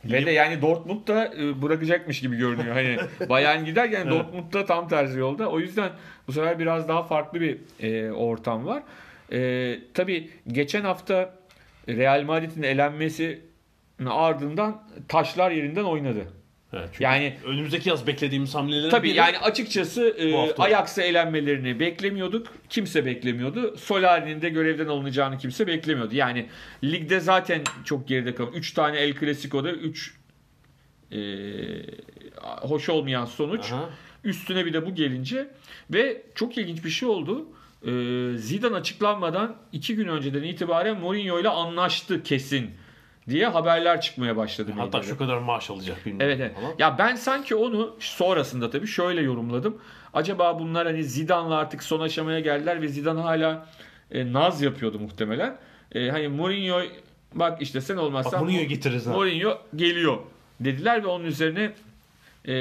[0.05, 2.75] Ve de yani Dortmund da e, bırakacakmış gibi görünüyor.
[2.75, 2.97] Hani
[3.29, 5.49] Bayern giderken Dortmund da tam tersi yolda.
[5.49, 5.91] O yüzden
[6.27, 8.83] bu sefer biraz daha farklı bir e, ortam var.
[9.31, 11.35] E, tabii geçen hafta
[11.87, 13.41] Real Madrid'in elenmesi
[14.05, 16.27] ardından taşlar yerinden oynadı.
[16.73, 20.35] Evet, Yani önümüzdeki yaz beklediğimiz hamlelerin Tabii biri- yani açıkçası e.
[20.61, 22.47] Ajax'a elenmelerini beklemiyorduk.
[22.69, 23.77] Kimse beklemiyordu.
[23.77, 26.15] Solari'nin de görevden alınacağını kimse beklemiyordu.
[26.15, 26.45] Yani
[26.83, 28.53] ligde zaten çok geride kalın.
[28.53, 30.15] 3 tane El Clasico'da 3
[32.61, 33.71] hoş olmayan sonuç.
[33.71, 33.89] Aha.
[34.23, 35.47] Üstüne bir de bu gelince
[35.93, 37.45] ve çok ilginç bir şey oldu.
[37.85, 37.91] E,
[38.37, 42.71] Zidane açıklanmadan 2 gün önceden itibaren Mourinho ile anlaştı kesin
[43.29, 44.71] diye haberler çıkmaya başladı.
[44.71, 45.03] Hatta medyada.
[45.03, 46.55] şu kadar maaş alacak bilmem Evet, evet.
[46.55, 46.73] falan.
[46.79, 49.77] Ya ben sanki onu sonrasında tabii şöyle yorumladım.
[50.13, 53.67] Acaba bunlar hani Zidane'la artık son aşamaya geldiler ve Zidane hala
[54.11, 55.57] e, naz yapıyordu muhtemelen.
[55.91, 56.81] E, hani Mourinho
[57.33, 59.07] bak işte sen olmazsan Mourinho getiririz.
[59.07, 60.17] Mourinho geliyor
[60.59, 61.71] dediler ve onun üzerine
[62.47, 62.53] e,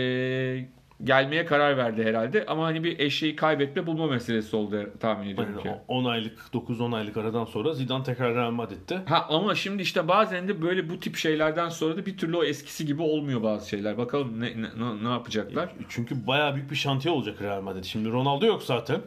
[1.04, 2.46] gelmeye karar verdi herhalde.
[2.46, 5.68] Ama hani bir eşeği kaybetme bulma meselesi oldu tahmin ediyorum ki.
[5.68, 8.98] Yani 10 aylık 9-10 aylık aradan sonra Zidane tekrar Real Madrid'de.
[9.08, 12.44] Ha ama şimdi işte bazen de böyle bu tip şeylerden sonra da bir türlü o
[12.44, 13.98] eskisi gibi olmuyor bazı şeyler.
[13.98, 15.68] Bakalım ne ne, ne yapacaklar.
[15.88, 17.84] Çünkü bayağı büyük bir şantiye olacak Real Madrid.
[17.84, 19.00] Şimdi Ronaldo yok zaten.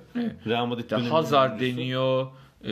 [0.48, 2.28] Real Madrid döneminin Hazard deniyor.
[2.64, 2.68] E,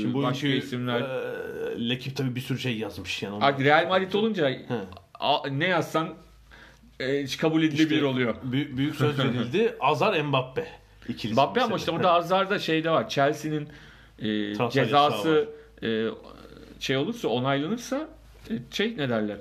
[0.00, 1.00] Şimdi bu başka bugünkü, isimler.
[1.00, 3.64] e, Lekip tabii bir sürü şey yazmış yani.
[3.64, 4.58] Real Madrid olunca He.
[5.50, 6.08] ne yazsan
[7.00, 8.34] e, kabul edilebilir İşte oluyor.
[8.34, 9.76] bü- büyük söz verildi.
[9.80, 10.66] Azar Mbappe.
[11.08, 13.08] İkilisi Mbappe ama işte burada Hazard'da şey de var.
[13.08, 13.68] Chelsea'nin
[14.18, 15.48] e, Transfer cezası
[15.82, 16.06] e,
[16.80, 18.08] şey olursa onaylanırsa
[18.50, 19.36] e, şey ne derler?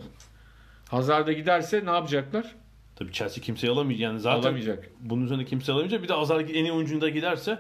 [0.90, 2.56] Hazard'a giderse ne yapacaklar?
[2.96, 4.02] Tabii Chelsea kimseyi alamayacak.
[4.04, 4.90] Yani zaten Alamayacak.
[5.00, 6.04] bunun üzerine kimse alamayacak.
[6.04, 7.60] Bir de Azar en iyi oyuncunda giderse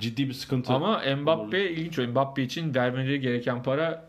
[0.00, 0.72] ciddi bir sıkıntı.
[0.72, 1.98] Ama Mbappe ilginç.
[1.98, 4.07] Mbappe için vermeleri gereken para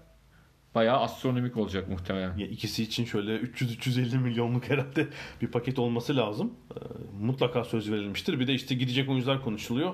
[0.76, 2.38] bayağı astronomik olacak muhtemelen.
[2.38, 5.08] Ya ikisi için şöyle 300-350 milyonluk herhalde
[5.42, 6.54] bir paket olması lazım.
[6.72, 6.80] Ee,
[7.22, 8.40] mutlaka söz verilmiştir.
[8.40, 9.94] Bir de işte gidecek oyuncular konuşuluyor.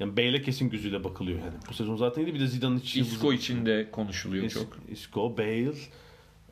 [0.00, 1.52] Yani Bale'e kesin gözüyle bakılıyor yani.
[1.70, 2.34] Bu sezon zaten iyiydi.
[2.34, 4.76] Bir de Zidane'ın hiç Isco için de konuşuluyor Is- çok.
[4.88, 5.68] Isco, Bale.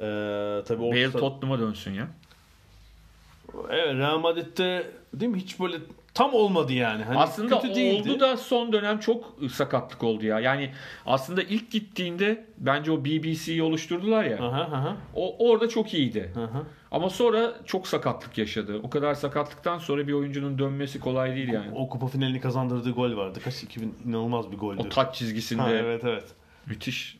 [0.00, 2.08] Ee, tabii Bale orta- Tottenham'a dönsün ya.
[3.70, 5.76] Evet Real Madrid'de değil mi hiç böyle
[6.14, 7.04] tam olmadı yani.
[7.04, 8.10] Hani aslında kötü değildi.
[8.10, 10.40] oldu da son dönem çok sakatlık oldu ya.
[10.40, 10.70] Yani
[11.06, 14.36] aslında ilk gittiğinde bence o BBC'yi oluşturdular ya.
[14.46, 16.32] Aha, aha, O orada çok iyiydi.
[16.36, 16.62] aha.
[16.90, 18.80] Ama sonra çok sakatlık yaşadı.
[18.82, 21.70] O kadar sakatlıktan sonra bir oyuncunun dönmesi kolay değil yani.
[21.74, 23.38] O kupa finalini kazandırdığı gol vardı.
[23.44, 24.82] Kaç 2000 inanılmaz bir goldü.
[24.86, 26.24] O taç çizgisinde Ha, evet evet.
[26.66, 27.18] müthiş.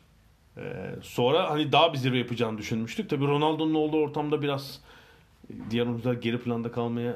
[0.57, 0.61] Ee,
[1.01, 3.09] sonra hani daha bir zirve yapacağını düşünmüştük.
[3.09, 4.79] Tabii Ronaldo'nun olduğu ortamda biraz
[5.69, 7.15] diğer oyuncular geri planda kalmaya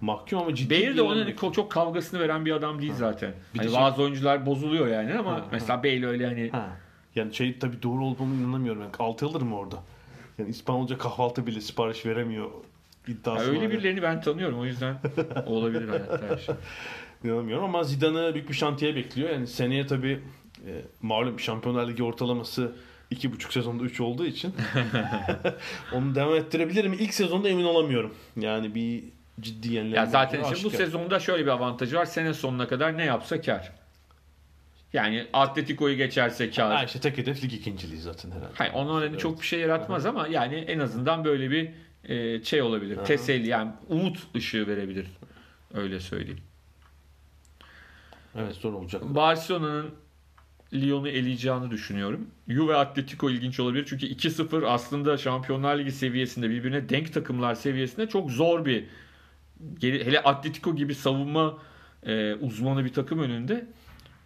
[0.00, 3.32] mahkum ama ciddi Bale de onun ko- çok kavgasını veren bir adam değil zaten.
[3.54, 6.68] Bir Hani şey- bazı oyuncular bozuluyor yani ama Ha, mesela Bale öyle hani Ha.
[7.14, 8.82] Yani şey tabii doğru olduğunu inanamıyorum.
[8.82, 9.76] Yani 6 yıldır mı orada?
[10.38, 12.50] Yani İspanyolca kahvaltı bile sipariş veremiyor
[13.08, 13.70] Ya iddiası öyle var.
[13.70, 14.96] birilerini ben tanıyorum o yüzden
[15.46, 16.54] olabilir hayatta her şey.
[17.24, 19.30] İnanamıyorum ama Zidane'ı büyük bir şantiye bekliyor.
[19.30, 20.20] Yani seneye tabii
[20.66, 20.70] e,
[21.02, 22.72] malum Şampiyonlar Ligi ortalaması
[23.10, 24.54] iki buçuk sezonda 3 olduğu için
[25.94, 26.96] onu devam ettirebilir mi?
[26.96, 28.14] İlk sezonda emin olamıyorum.
[28.40, 29.04] Yani bir
[29.40, 29.96] ciddi yenilenme.
[29.96, 32.04] Ya zaten işte bu sezonda şöyle bir avantajı var.
[32.04, 33.72] Sene sonuna kadar ne yapsa kar.
[34.92, 36.76] Yani Atletico'yu geçerse kar.
[36.76, 38.54] Ha işte tek hedef lig ikinciliği zaten herhalde.
[38.54, 41.70] Hayır, onun hani çok bir şey yaratmaz ama yani en azından böyle bir
[42.04, 42.96] e, şey olabilir.
[42.96, 45.06] Teselli yani umut ışığı verebilir.
[45.74, 46.40] Öyle söyleyeyim.
[48.36, 49.02] Evet zor olacak.
[49.04, 49.94] Barcelona'nın
[50.74, 52.30] Lyon'u eleyeceğini düşünüyorum.
[52.48, 53.86] Juve Atletico ilginç olabilir.
[53.88, 58.84] Çünkü 2-0 aslında Şampiyonlar Ligi seviyesinde birbirine denk takımlar seviyesinde çok zor bir
[59.78, 61.58] geri- hele Atletico gibi savunma
[62.06, 63.66] e, uzmanı bir takım önünde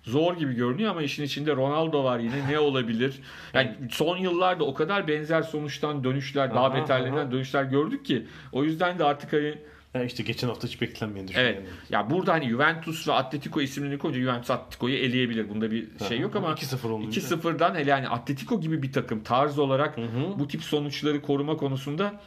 [0.02, 3.20] zor gibi görünüyor ama işin içinde Ronaldo var yine ne olabilir?
[3.54, 7.32] Yani son yıllarda o kadar benzer sonuçtan dönüşler, daha Aha, beterlerinden aha.
[7.32, 9.54] dönüşler gördük ki o yüzden de artık hani
[9.94, 11.62] Ya işte geçen hafta hiç beklenmeyen Evet.
[11.90, 15.48] Ya burada hani Juventus ve Atletico isimlerini koyunca Juventus Atletico'yu eleyebilir.
[15.48, 17.20] Bunda bir şey yok ama 2-0 olunca.
[17.20, 20.38] 2-0'dan hele yani Atletico gibi bir takım tarz olarak Hı hı.
[20.38, 22.20] bu tip sonuçları koruma konusunda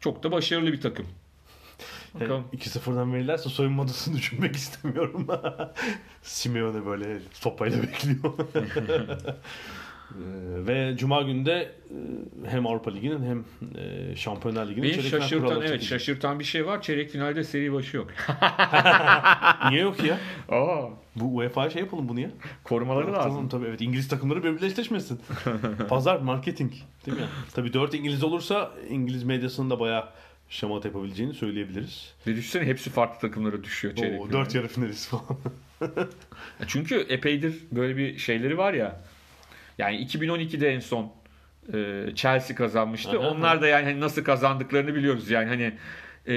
[0.00, 1.06] çok da başarılı bir takım.
[2.14, 2.44] Bakalım.
[2.52, 5.26] Yani 2-0'dan verirlerse soyunma odasını düşünmek istemiyorum.
[6.22, 8.32] Simeone böyle sopayla bekliyor.
[8.54, 9.36] Ee,
[10.66, 11.52] Ve Cuma günde
[11.90, 13.44] e, hem Avrupa Ligi'nin hem
[13.78, 15.88] e, Şampiyonlar Ligi'nin Beni şaşırtan evet çekecek.
[15.88, 16.82] şaşırtan bir şey var.
[16.82, 18.08] Çeyrek finalde seri başı yok.
[19.70, 20.18] Niye yok ya?
[20.48, 22.30] Aa, Bu UEFA şey yapalım bunu ya.
[22.64, 23.30] korumaları lazım.
[23.30, 25.20] Tamam tabii evet İngiliz takımları birbiriyle eşleşmesin.
[25.88, 26.72] Pazar, marketing
[27.06, 27.24] değil mi?
[27.54, 30.08] Tabii 4 İngiliz olursa İngiliz medyasının da bayağı
[30.48, 32.14] şamata yapabileceğini söyleyebiliriz.
[32.26, 34.32] Ve düşünsene hepsi farklı takımlara düşüyor çeyrek Oo.
[34.32, 35.24] 4 yarı finalist falan.
[36.66, 39.00] Çünkü epeydir böyle bir şeyleri var ya.
[39.78, 41.12] Yani 2012'de en son
[41.74, 43.20] e, Chelsea kazanmıştı.
[43.20, 45.30] Aha, Onlar da yani hani nasıl kazandıklarını biliyoruz.
[45.30, 45.72] Yani hani
[46.26, 46.34] e,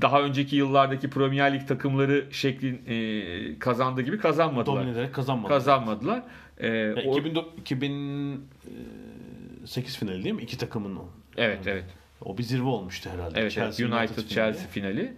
[0.00, 4.76] daha önceki yıllardaki Premier Lig takımları şeklin e, kazandığı gibi kazanmadılar.
[4.76, 5.48] Domine ederek kazanmadı.
[5.48, 6.22] Kazanmadılar.
[6.58, 10.42] E, Ya o- 2009 2008 finali değil mi?
[10.42, 11.08] İki takımın o.
[11.36, 11.84] evet evet.
[12.24, 13.40] O bir zirve olmuştu herhalde.
[13.40, 13.52] Evet.
[13.52, 14.28] Chelsea United, finali.
[14.28, 15.14] Chelsea finali.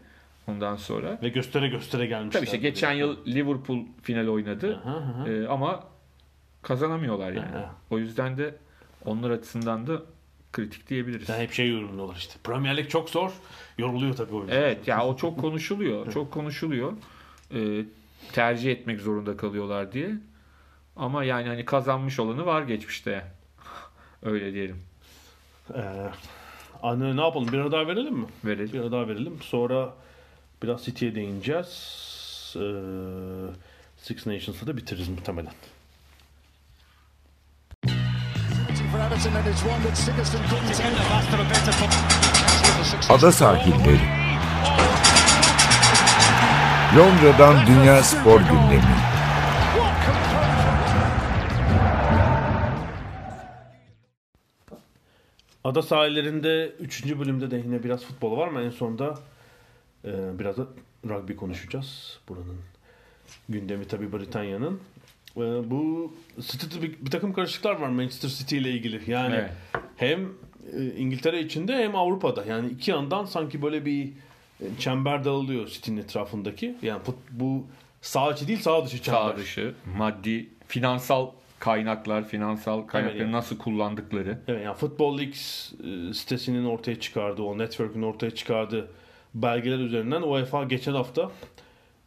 [0.46, 1.18] Ondan sonra.
[1.22, 2.40] Ve göstere göstere gelmişler.
[2.40, 4.76] Tabii işte geçen yıl Liverpool final oynadı.
[4.84, 5.28] Aha, aha.
[5.28, 5.84] E, ama
[6.62, 7.56] kazanamıyorlar yani.
[7.56, 7.74] Aha.
[7.90, 8.54] O yüzden de
[9.04, 10.02] onlar açısından da
[10.52, 11.28] kritik diyebiliriz.
[11.28, 12.34] Yani hep şey yorumluyorlar işte.
[12.44, 13.32] Premier Lig çok zor.
[13.78, 14.54] Yoruluyor tabii oyuncu.
[14.54, 16.12] Evet ya o çok konuşuluyor.
[16.12, 16.92] Çok konuşuluyor.
[17.54, 17.84] Ee,
[18.32, 20.10] tercih etmek zorunda kalıyorlar diye.
[20.96, 23.24] Ama yani hani kazanmış olanı var geçmişte.
[24.22, 24.82] Öyle diyelim.
[25.74, 25.80] Ee,
[26.83, 27.53] anne ne yapalım?
[27.53, 28.27] Bir ara daha verelim mi?
[28.45, 28.73] Verelim.
[28.73, 29.38] Bir ara daha verelim.
[29.40, 29.88] Sonra
[30.62, 31.68] biraz City'ye değineceğiz.
[32.57, 32.61] Ee,
[33.97, 35.53] Six Nations'ı da bitiririz muhtemelen.
[43.09, 44.23] Ada sahilleri.
[46.97, 48.97] Londra'dan Dünya Spor Gündemi.
[55.64, 57.07] Ada sahillerinde 3.
[57.18, 59.14] bölümde de yine biraz futbol var ama en sonunda
[60.05, 60.66] e, biraz da
[61.09, 62.18] rugby konuşacağız.
[62.29, 62.57] Buranın
[63.48, 64.81] gündemi tabii Britanya'nın.
[65.37, 69.11] E, bu City'de bir, bir takım karışıklar var Manchester City ile ilgili.
[69.11, 69.51] Yani Evet.
[69.96, 70.29] hem
[70.79, 72.44] e, İngiltere içinde hem Avrupa'da.
[72.44, 74.12] Yani iki yandan sanki böyle bir
[74.79, 76.77] çember dağılıyor City'nin etrafındaki.
[76.83, 77.66] Yani fut- bu
[78.01, 79.20] sağ içi değil sağ dışı çember.
[79.20, 81.31] Sağ dışı, maddi, finansal
[81.62, 83.33] kaynaklar, finansal kaynakları yani.
[83.33, 84.38] nasıl kullandıkları.
[84.48, 88.90] Evet yani Football Leaks e, sitesinin ortaya çıkardığı, o network'ün ortaya çıkardığı
[89.35, 91.31] belgeler üzerinden UEFA geçen hafta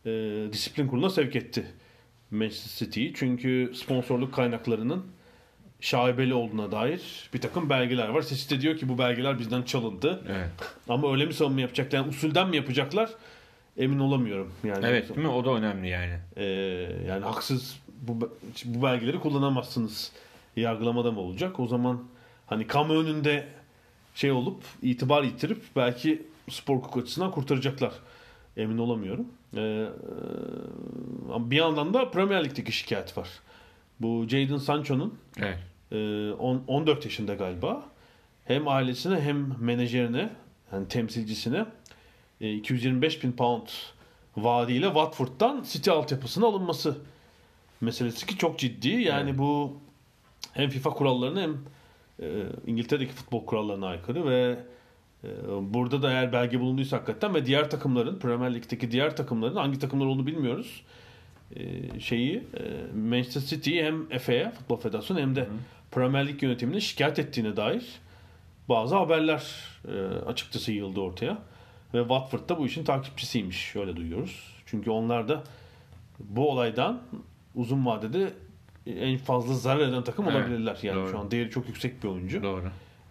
[0.05, 0.11] e,
[0.51, 1.65] disiplin kuruluna sevk etti
[2.31, 3.13] Manchester City'yi.
[3.15, 5.05] Çünkü sponsorluk kaynaklarının
[5.79, 8.21] şaibeli olduğuna dair bir takım belgeler var.
[8.21, 10.23] City diyor ki bu belgeler bizden çalındı.
[10.29, 10.49] Evet.
[10.89, 11.99] Ama öyle mi savunma yapacaklar?
[11.99, 13.09] Yani usulden mi yapacaklar?
[13.77, 14.53] emin olamıyorum.
[14.63, 15.27] Yani Evet değil mi?
[15.27, 16.13] O da önemli yani.
[16.37, 16.43] Ee,
[17.07, 18.29] yani haksız bu,
[18.65, 20.11] bu belgeleri kullanamazsınız.
[20.55, 21.59] Yargılamada mı olacak?
[21.59, 22.03] O zaman
[22.47, 23.47] hani kamu önünde
[24.15, 27.91] şey olup itibar yitirip belki spor hukuk açısından kurtaracaklar.
[28.57, 29.27] Emin olamıyorum.
[29.57, 29.85] Ee,
[31.39, 33.29] bir yandan da Premier Lig'deki şikayet var.
[33.99, 35.57] Bu Jadon Sancho'nun Evet.
[35.91, 35.95] e,
[36.33, 37.83] on- 14 yaşında galiba
[38.45, 40.29] hem ailesine hem menajerine
[40.73, 41.65] yani temsilcisine
[42.41, 43.67] e, 225 bin pound
[44.37, 46.97] vaadiyle Watford'dan City altyapısına alınması
[47.81, 48.89] meselesi ki çok ciddi.
[48.89, 49.39] Yani Evet.
[49.39, 49.77] bu
[50.53, 51.57] hem FIFA kurallarına hem
[52.21, 54.59] e, İngiltere'deki futbol kurallarına aykırı ve
[55.23, 55.27] e,
[55.73, 60.05] burada da eğer belge bulunduysa hakikaten ve diğer takımların Premier Lig'deki diğer takımların hangi takımlar
[60.05, 60.81] olduğunu bilmiyoruz.
[61.55, 65.47] E, şeyi e, Manchester City'yi hem FA'ya Futbol Federasyonu hem de
[65.91, 67.85] Premier Lig yönetimine şikayet ettiğine dair
[68.69, 69.43] bazı haberler
[69.87, 71.37] e, açıkçası yığıldı ortaya.
[71.93, 73.75] Ve Watford da bu işin takipçisiymiş.
[73.75, 74.53] Öyle duyuyoruz.
[74.65, 75.43] Çünkü onlar da
[76.19, 77.01] bu olaydan
[77.55, 78.33] uzun vadede
[78.87, 80.77] en fazla zarar eden takım Evet, olabilirler.
[80.81, 81.11] Yani doğru.
[81.11, 82.43] şu an değeri çok yüksek bir oyuncu.
[82.43, 82.63] Doğru.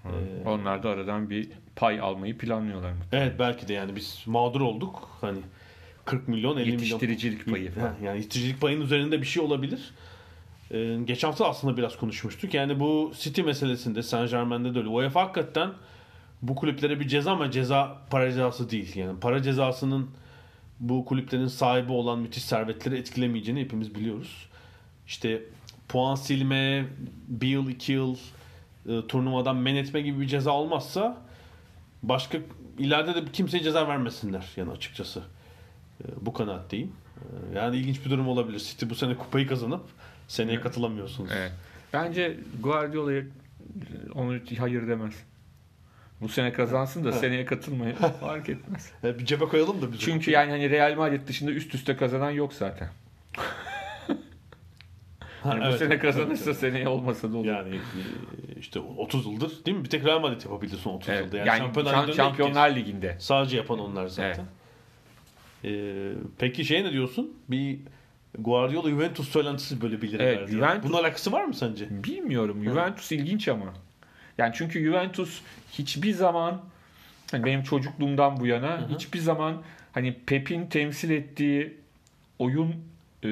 [0.05, 2.99] Ee, Onlar da aradan bir pay almayı planlıyorlar mı?
[3.13, 5.09] Evet belki de yani biz mağdur olduk.
[5.21, 5.39] Hani
[6.05, 6.81] 40 milyon 50 milyon.
[6.83, 7.95] Yetiştiricilik payı falan.
[8.05, 9.91] Yani yetiştiricilik payının üzerinde bir şey olabilir.
[10.71, 12.55] Ee, geçen hafta aslında biraz konuşmuştuk.
[12.55, 14.89] Yani bu City meselesinde Saint Germain'de de öyle.
[14.89, 15.71] UEFA hakikaten
[16.43, 18.97] bu kulüplere bir ceza ama ceza para cezası değil.
[18.97, 20.11] Yani para cezasının
[20.81, 24.49] bu kulüplerin sahibi olan müthiş servetleri etkilemeyeceğini hepimiz biliyoruz.
[25.07, 25.43] İşte
[25.89, 26.87] puan silme,
[27.29, 28.17] bir yıl, iki yıl
[28.89, 31.23] e, turnuvadan men etme gibi bir ceza olmazsa
[32.03, 32.39] başka
[32.79, 35.23] ileride de kimseye ceza vermesinler yani açıkçası.
[36.01, 36.93] E, bu kanaatteyim.
[37.17, 38.59] E, yani ilginç bir durum olabilir.
[38.59, 39.83] City bu sene kupayı kazanıp
[40.29, 41.31] seneye katılamıyorsunuz.
[41.35, 41.53] Evet.
[41.93, 43.23] Bence Guardiola'ya
[44.15, 45.15] onu hayır demez.
[46.21, 48.93] Bu sene kazansın da seneye katılmayı fark etmez.
[49.05, 50.01] Bir cebe koyalım da biz.
[50.01, 52.89] Çünkü yani hani Real Madrid dışında üst üste kazanan yok zaten.
[55.43, 55.79] Ha, Yani bu evet.
[55.79, 57.47] sene kazanırsa seneye olmasa da olur.
[57.47, 59.85] Yani e, işte 30 yıldır değil mi?
[59.85, 61.25] Bir tek Real Madrid yapabilir son 30 Evet.
[61.25, 61.37] yılda.
[61.37, 62.77] Yani, Yani, Şampiyonlar Şam- Ligi'nde ilk Şampiyonlar.
[62.77, 63.17] Ligi'nde.
[63.19, 64.45] Sadece yapan onlar zaten.
[65.65, 65.95] E,
[66.39, 67.33] peki şey ne diyorsun?
[67.49, 67.79] Bir
[68.39, 70.49] Guardiola Juventus söylentisi böyle bilir Evet.
[70.51, 71.87] Juventus- Bunun alakası var mı sence?
[72.05, 72.65] Bilmiyorum.
[72.65, 73.75] Juventus ilginç ama.
[74.39, 75.41] Yani çünkü Juventus
[75.73, 76.61] hiçbir zaman
[77.31, 81.77] hani benim çocukluğumdan bu yana hiçbir zaman hani Pep'in temsil ettiği
[82.39, 82.75] oyun
[83.25, 83.31] e,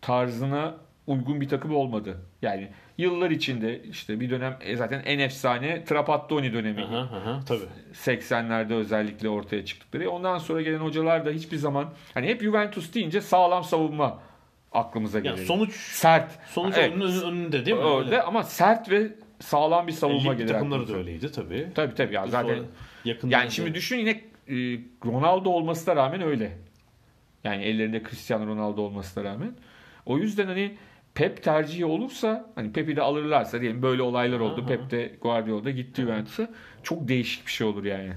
[0.00, 0.74] tarzına
[1.06, 2.16] uygun bir takım olmadı.
[2.42, 6.84] Yani yıllar içinde işte bir dönem e, zaten en efsane Trapattoni dönemi.
[6.84, 7.64] Aha, aha, tabii.
[7.94, 10.10] 80'lerde özellikle ortaya çıktıkları.
[10.10, 14.18] Ondan sonra gelen hocalar da hiçbir zaman hani hep Juventus deyince sağlam savunma
[14.72, 15.36] aklımıza gelir.
[15.36, 16.38] Yani sonuç sert.
[16.48, 16.92] sonuç Evet.
[17.22, 17.84] önünde değil mi?
[17.84, 19.08] Öyle ama sert ve
[19.40, 20.48] sağlam bir savunma gelir.
[20.48, 21.68] takımları da öyleydi tabii.
[21.74, 22.58] Tabii tabii ya zaten.
[23.04, 24.10] Yakında Yani şimdi düşün yine
[24.48, 24.54] e,
[25.06, 26.58] Ronaldo olmasına rağmen öyle.
[27.44, 29.52] Yani ellerinde Cristiano Ronaldo olmasına rağmen.
[30.06, 30.76] O yüzden hani
[31.14, 34.60] Pep tercihi olursa hani Pep'i de alırlarsa diyelim böyle olaylar oldu.
[34.60, 34.66] Aha.
[34.68, 36.50] Pep de Guardiola'da gitti Juventus'a.
[36.82, 38.12] Çok değişik bir şey olur yani.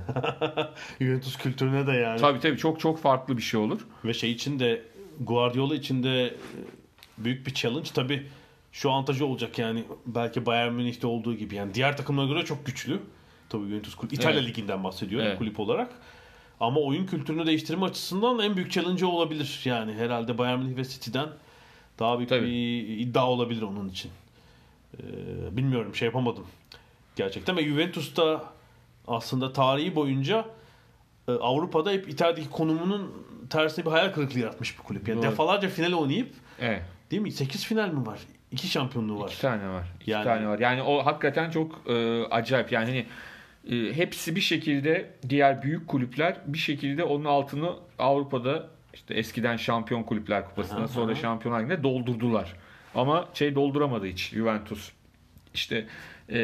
[1.00, 2.20] Juventus kültürüne de yani.
[2.20, 3.88] tabii tabii çok çok farklı bir şey olur.
[4.06, 4.82] Ve şey için de
[5.20, 6.34] Guardiola için de e,
[7.18, 7.90] büyük bir challenge.
[7.94, 8.24] Tabii
[8.74, 11.56] şu avantajı olacak yani belki Bayern Münih'te olduğu gibi.
[11.56, 13.00] Yani diğer takımlara göre çok güçlü.
[13.50, 14.14] Tabii Juventus kulüp.
[14.14, 14.50] İtalya Evet.
[14.50, 15.38] Ligi'nden bahsediyorum Evet.
[15.38, 15.94] kulüp olarak.
[16.60, 19.62] Ama oyun kültürünü değiştirme açısından en büyük challenge olabilir.
[19.66, 21.30] Yani herhalde Bayern Münih ve City'den
[22.00, 22.46] daha büyük Tabii.
[22.46, 24.12] bir iddia olabilir onun için.
[24.98, 25.02] Ee,
[25.58, 26.46] bilmiyorum şey yapamadım.
[27.16, 28.44] Gerçekten ve Juventus'ta
[29.08, 30.46] aslında tarihi boyunca
[31.28, 33.12] e, Avrupa'da hep İtalya'daki konumunun
[33.50, 35.08] tersine bir hayal kırıklığı yaratmış bir kulüp.
[35.08, 35.32] Yani Doğru.
[35.32, 36.84] defalarca final oynayıp Evet.
[37.12, 37.32] değil mi?
[37.32, 38.20] 8 final mi var?
[38.54, 39.28] 2 şampiyonluğu var.
[39.30, 39.84] İki tane var.
[40.02, 40.60] İki Yani- tane var.
[40.60, 42.72] Yani o hakikaten çok e, acayip.
[42.72, 43.06] Yani hani
[43.78, 47.70] e, hepsi bir şekilde diğer büyük kulüpler bir şekilde onun altını
[48.00, 51.20] Avrupa'da işte eskiden şampiyon kulüpler kupasına Aha, sonra aha.
[51.22, 52.54] şampiyonlar ligine doldurdular.
[52.96, 54.92] Ama şey dolduramadı hiç Juventus.
[55.54, 55.86] İşte
[56.30, 56.36] e,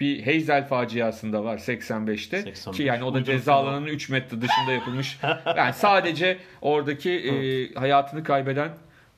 [0.00, 2.76] bir Heysel faciasında var 85'te 85.
[2.76, 3.70] ki yani o da Uyduruk ceza ama.
[3.70, 5.18] alanının 3 metre dışında yapılmış.
[5.56, 8.68] Yani sadece oradaki e, hayatını kaybeden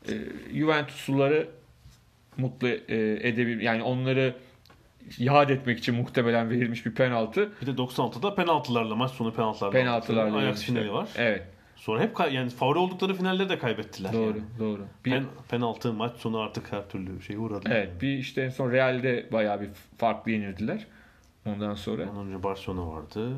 [0.08, 0.12] e,
[0.54, 1.48] Juventusluları
[2.36, 4.34] mutlu e, edebil yani onları
[5.18, 7.52] yad etmek için muhtemelen verilmiş bir penaltı.
[7.62, 9.72] Bir de 96'da penaltılarla maç sonu penaltılarla.
[9.72, 11.08] Penaltılarla Ajax finali var.
[11.16, 11.42] Evet.
[11.76, 14.12] Sonra hep yani favori oldukları finalleri de kaybettiler.
[14.12, 14.42] Doğru, yani.
[14.58, 14.86] doğru.
[15.04, 17.68] Bir, Pen, penaltı maç sonu artık her türlü şey uğradı.
[17.72, 19.68] evet, bir işte en son Real'de bayağı bir
[19.98, 20.86] farklı yenildiler.
[21.46, 22.02] Ondan sonra.
[22.10, 23.30] Ondan önce Barcelona vardı.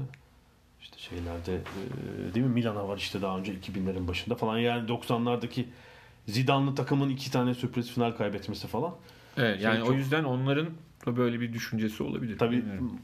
[0.81, 4.59] İşte şeylerde e, değil mi Milan'a var işte daha önce 2000'lerin başında falan.
[4.59, 5.65] Yani 90'lardaki
[6.27, 8.95] Zidane'lı takımın iki tane sürpriz final kaybetmesi falan.
[9.37, 10.67] Evet, Şey yani çok- o yüzden onların
[11.07, 12.39] da böyle bir düşüncesi olabilir.
[12.39, 12.99] Tabii Bilmiyorum.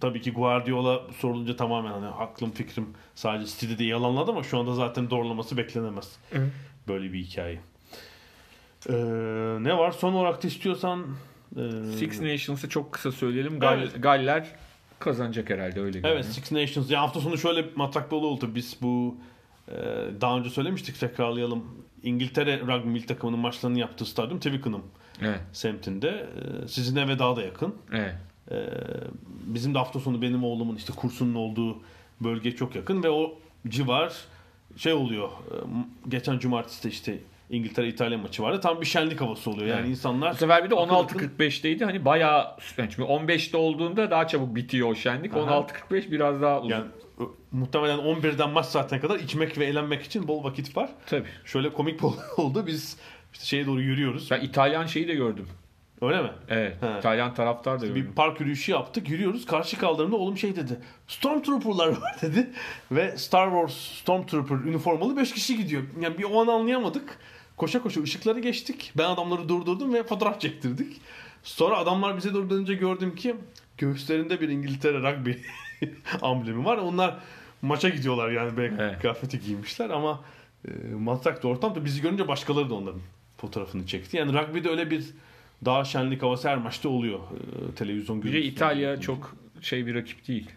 [0.00, 4.74] tabii ki Guardiola sorulunca tamamen hani aklım fikrim sadece City'de de yalanladı ama şu anda
[4.74, 6.16] zaten doğrulaması beklenemez.
[6.88, 7.60] Böyle bir hikaye.
[8.88, 8.92] Ee,
[9.60, 9.90] ne var?
[9.90, 11.06] Son olarak da istiyorsan
[11.56, 11.60] e,
[11.98, 13.58] Six Nations'ı çok kısa söyleyelim.
[13.58, 14.02] Gal- Evet.
[14.02, 14.46] Galler
[14.98, 16.14] kazanacak herhalde öyle görünüyor.
[16.14, 16.90] Evet Six Nations.
[16.90, 18.50] Ya hafta sonu şöyle matrak bir olay oldu.
[18.54, 19.16] Biz bu
[20.20, 21.64] daha önce söylemiştik tekrarlayalım.
[22.02, 24.82] İngiltere rugby milli takımının maçlarını yaptığı stadyum Twickenham
[25.22, 25.40] Evet.
[25.52, 26.08] semtinde.
[26.64, 27.74] E, sizin eve daha da yakın.
[27.92, 28.14] Evet.
[28.50, 28.56] E,
[29.46, 31.78] bizim de hafta sonu benim oğlumun işte kursunun olduğu
[32.20, 33.34] bölge çok yakın ve o
[33.68, 34.12] civar
[34.76, 35.28] şey oluyor.
[36.08, 37.18] geçen cumartesi de işte
[37.50, 38.60] İngiltere İtalya maçı vardı.
[38.60, 39.66] Tam bir şenlik havası oluyor.
[39.66, 39.90] Yani Evet.
[39.90, 41.84] insanlar Bu sefer bir de akın akın- 16.45'teydi.
[41.84, 42.46] Hani bayağı
[42.78, 45.34] yani çünkü 15'te olduğunda daha çabuk bitiyor o şenlik.
[45.34, 45.40] Aha.
[45.90, 46.70] 16.45 biraz daha uzun.
[46.70, 46.84] yani
[47.52, 50.90] muhtemelen 11'den maç saatine kadar içmek ve eğlenmek için bol vakit var.
[51.06, 51.28] Tabii.
[51.44, 52.66] Şöyle komik bir oldu.
[52.66, 52.96] Biz
[53.32, 54.30] işte şeye doğru yürüyoruz.
[54.30, 55.48] Ben İtalyan şeyi de gördüm.
[56.02, 56.30] Öyle mi?
[56.48, 56.82] Evet.
[56.82, 56.98] He.
[56.98, 58.12] İtalyan taraftar da Bir gördüm.
[58.16, 59.08] park yürüyüşü yaptık.
[59.08, 59.46] Yürüyoruz.
[59.46, 60.78] Karşı kaldırımda oğlum şey dedi.
[61.08, 62.50] Stormtrooper'lar var dedi.
[62.92, 65.82] Ve Star Wars Stormtrooper üniformalı 5 kişi gidiyor.
[66.00, 67.18] Yani bir o an anlayamadık.
[67.56, 68.92] Koşa koşa ışıkları geçtik.
[68.98, 71.00] Ben adamları durdurdum ve fotoğraf çektirdik.
[71.42, 73.36] Sonra adamlar bize doğru dönünce gördüm ki
[73.78, 75.32] göğüslerinde bir İngiltere rugby
[76.22, 76.76] amblemi var.
[76.76, 77.14] Onlar
[77.62, 78.98] maça gidiyorlar yani böyle Evet.
[79.00, 80.20] kıyafeti giymişler ama
[80.68, 83.00] e, matrak da ortam bizi görünce başkaları da onların
[83.38, 84.16] fotoğrafını çekti.
[84.16, 85.04] Yani rugby'de öyle bir
[85.64, 87.18] daha şenlik havası her maçta oluyor.
[87.18, 88.54] e, televizyon Bir de görüntüsü.
[88.54, 90.50] İtalya çok şey bir rakip değil.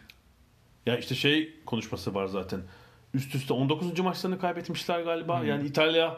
[0.86, 2.60] Ya işte şey konuşması var zaten.
[3.14, 4.00] Üst üste 19.
[4.00, 5.44] maçlarını kaybetmişler galiba.
[5.46, 6.18] Yani İtalya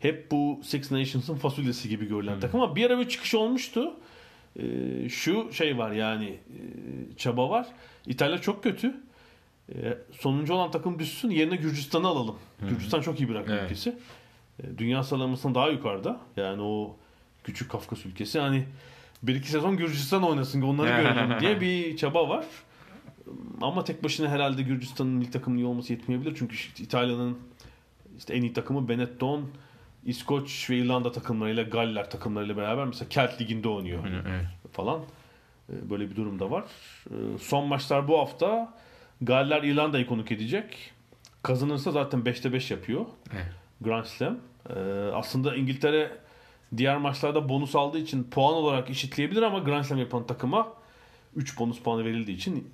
[0.00, 3.94] hep bu Six Nations'ın fasulyesi gibi görülen takım ama bir ara bir çıkış olmuştu.
[4.58, 6.60] Ee, şu şey var yani e,
[7.16, 7.66] çaba var.
[8.06, 8.94] İtalya çok kötü.
[9.74, 12.36] Ee, sonuncu olan takım düşsün yerine Gürcistan'ı alalım.
[12.68, 13.64] Gürcistan çok iyi bir rakip Evet.
[13.64, 13.98] ülkesi.
[14.62, 16.20] Ee, dünya sıralamasından daha yukarıda.
[16.36, 16.96] Yani o
[17.44, 18.38] küçük Kafkas ülkesi.
[18.40, 18.64] Hani
[19.22, 22.44] bir iki sezon Gürcistan oynasın onları görelim diye bir çaba var.
[23.60, 26.34] Ama tek başına herhalde Gürcistan'ın milli takımının iyi olması yetmeyebilir.
[26.38, 27.38] Çünkü işte İtalya'nın
[28.18, 29.44] işte en iyi takımı Benetton,
[30.08, 34.44] İskoç ve İrlanda takımlarıyla Galler takımlarıyla beraber mesela Kelt Ligi'nde oynuyor Evet.
[34.72, 35.00] falan.
[35.70, 36.64] Ee, Böyle bir durum da var.
[37.10, 38.74] Ee, Son maçlar bu hafta.
[39.20, 40.92] Galler İrlanda'yı konuk edecek.
[41.42, 43.06] Kazanırsa zaten 5'te 5 yapıyor.
[43.34, 43.46] Evet.
[43.80, 44.38] Grand Slam.
[44.70, 44.74] Ee,
[45.14, 46.10] aslında İngiltere
[46.76, 50.68] diğer maçlarda bonus aldığı için puan olarak eşitleyebilir ama Grand Slam yapan takıma
[51.36, 52.70] 3 bonus puanı verildiği için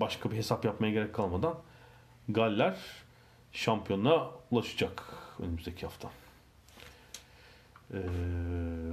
[0.00, 1.54] başka bir hesap yapmaya gerek kalmadan
[2.28, 2.76] Galler
[3.52, 5.02] şampiyonluğa ulaşacak
[5.40, 6.08] önümüzdeki hafta.
[7.94, 7.96] Ee,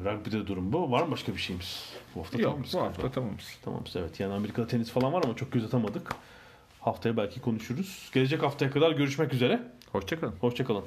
[0.06, 0.92] rugby'de durum bu.
[0.92, 1.84] Var mı başka bir şeyimiz?
[2.16, 2.74] Bu hafta Yok mıyız?
[2.74, 3.58] bu hafta tamamız.
[3.66, 4.20] Tamamız evet.
[4.20, 6.16] Yani Amerika'da tenis falan var ama çok göz atamadık.
[6.80, 8.10] Haftaya belki konuşuruz.
[8.14, 9.62] Gelecek haftaya kadar görüşmek üzere.
[9.92, 10.34] Hoşçakalın.
[10.42, 10.84] Hoşçakalın.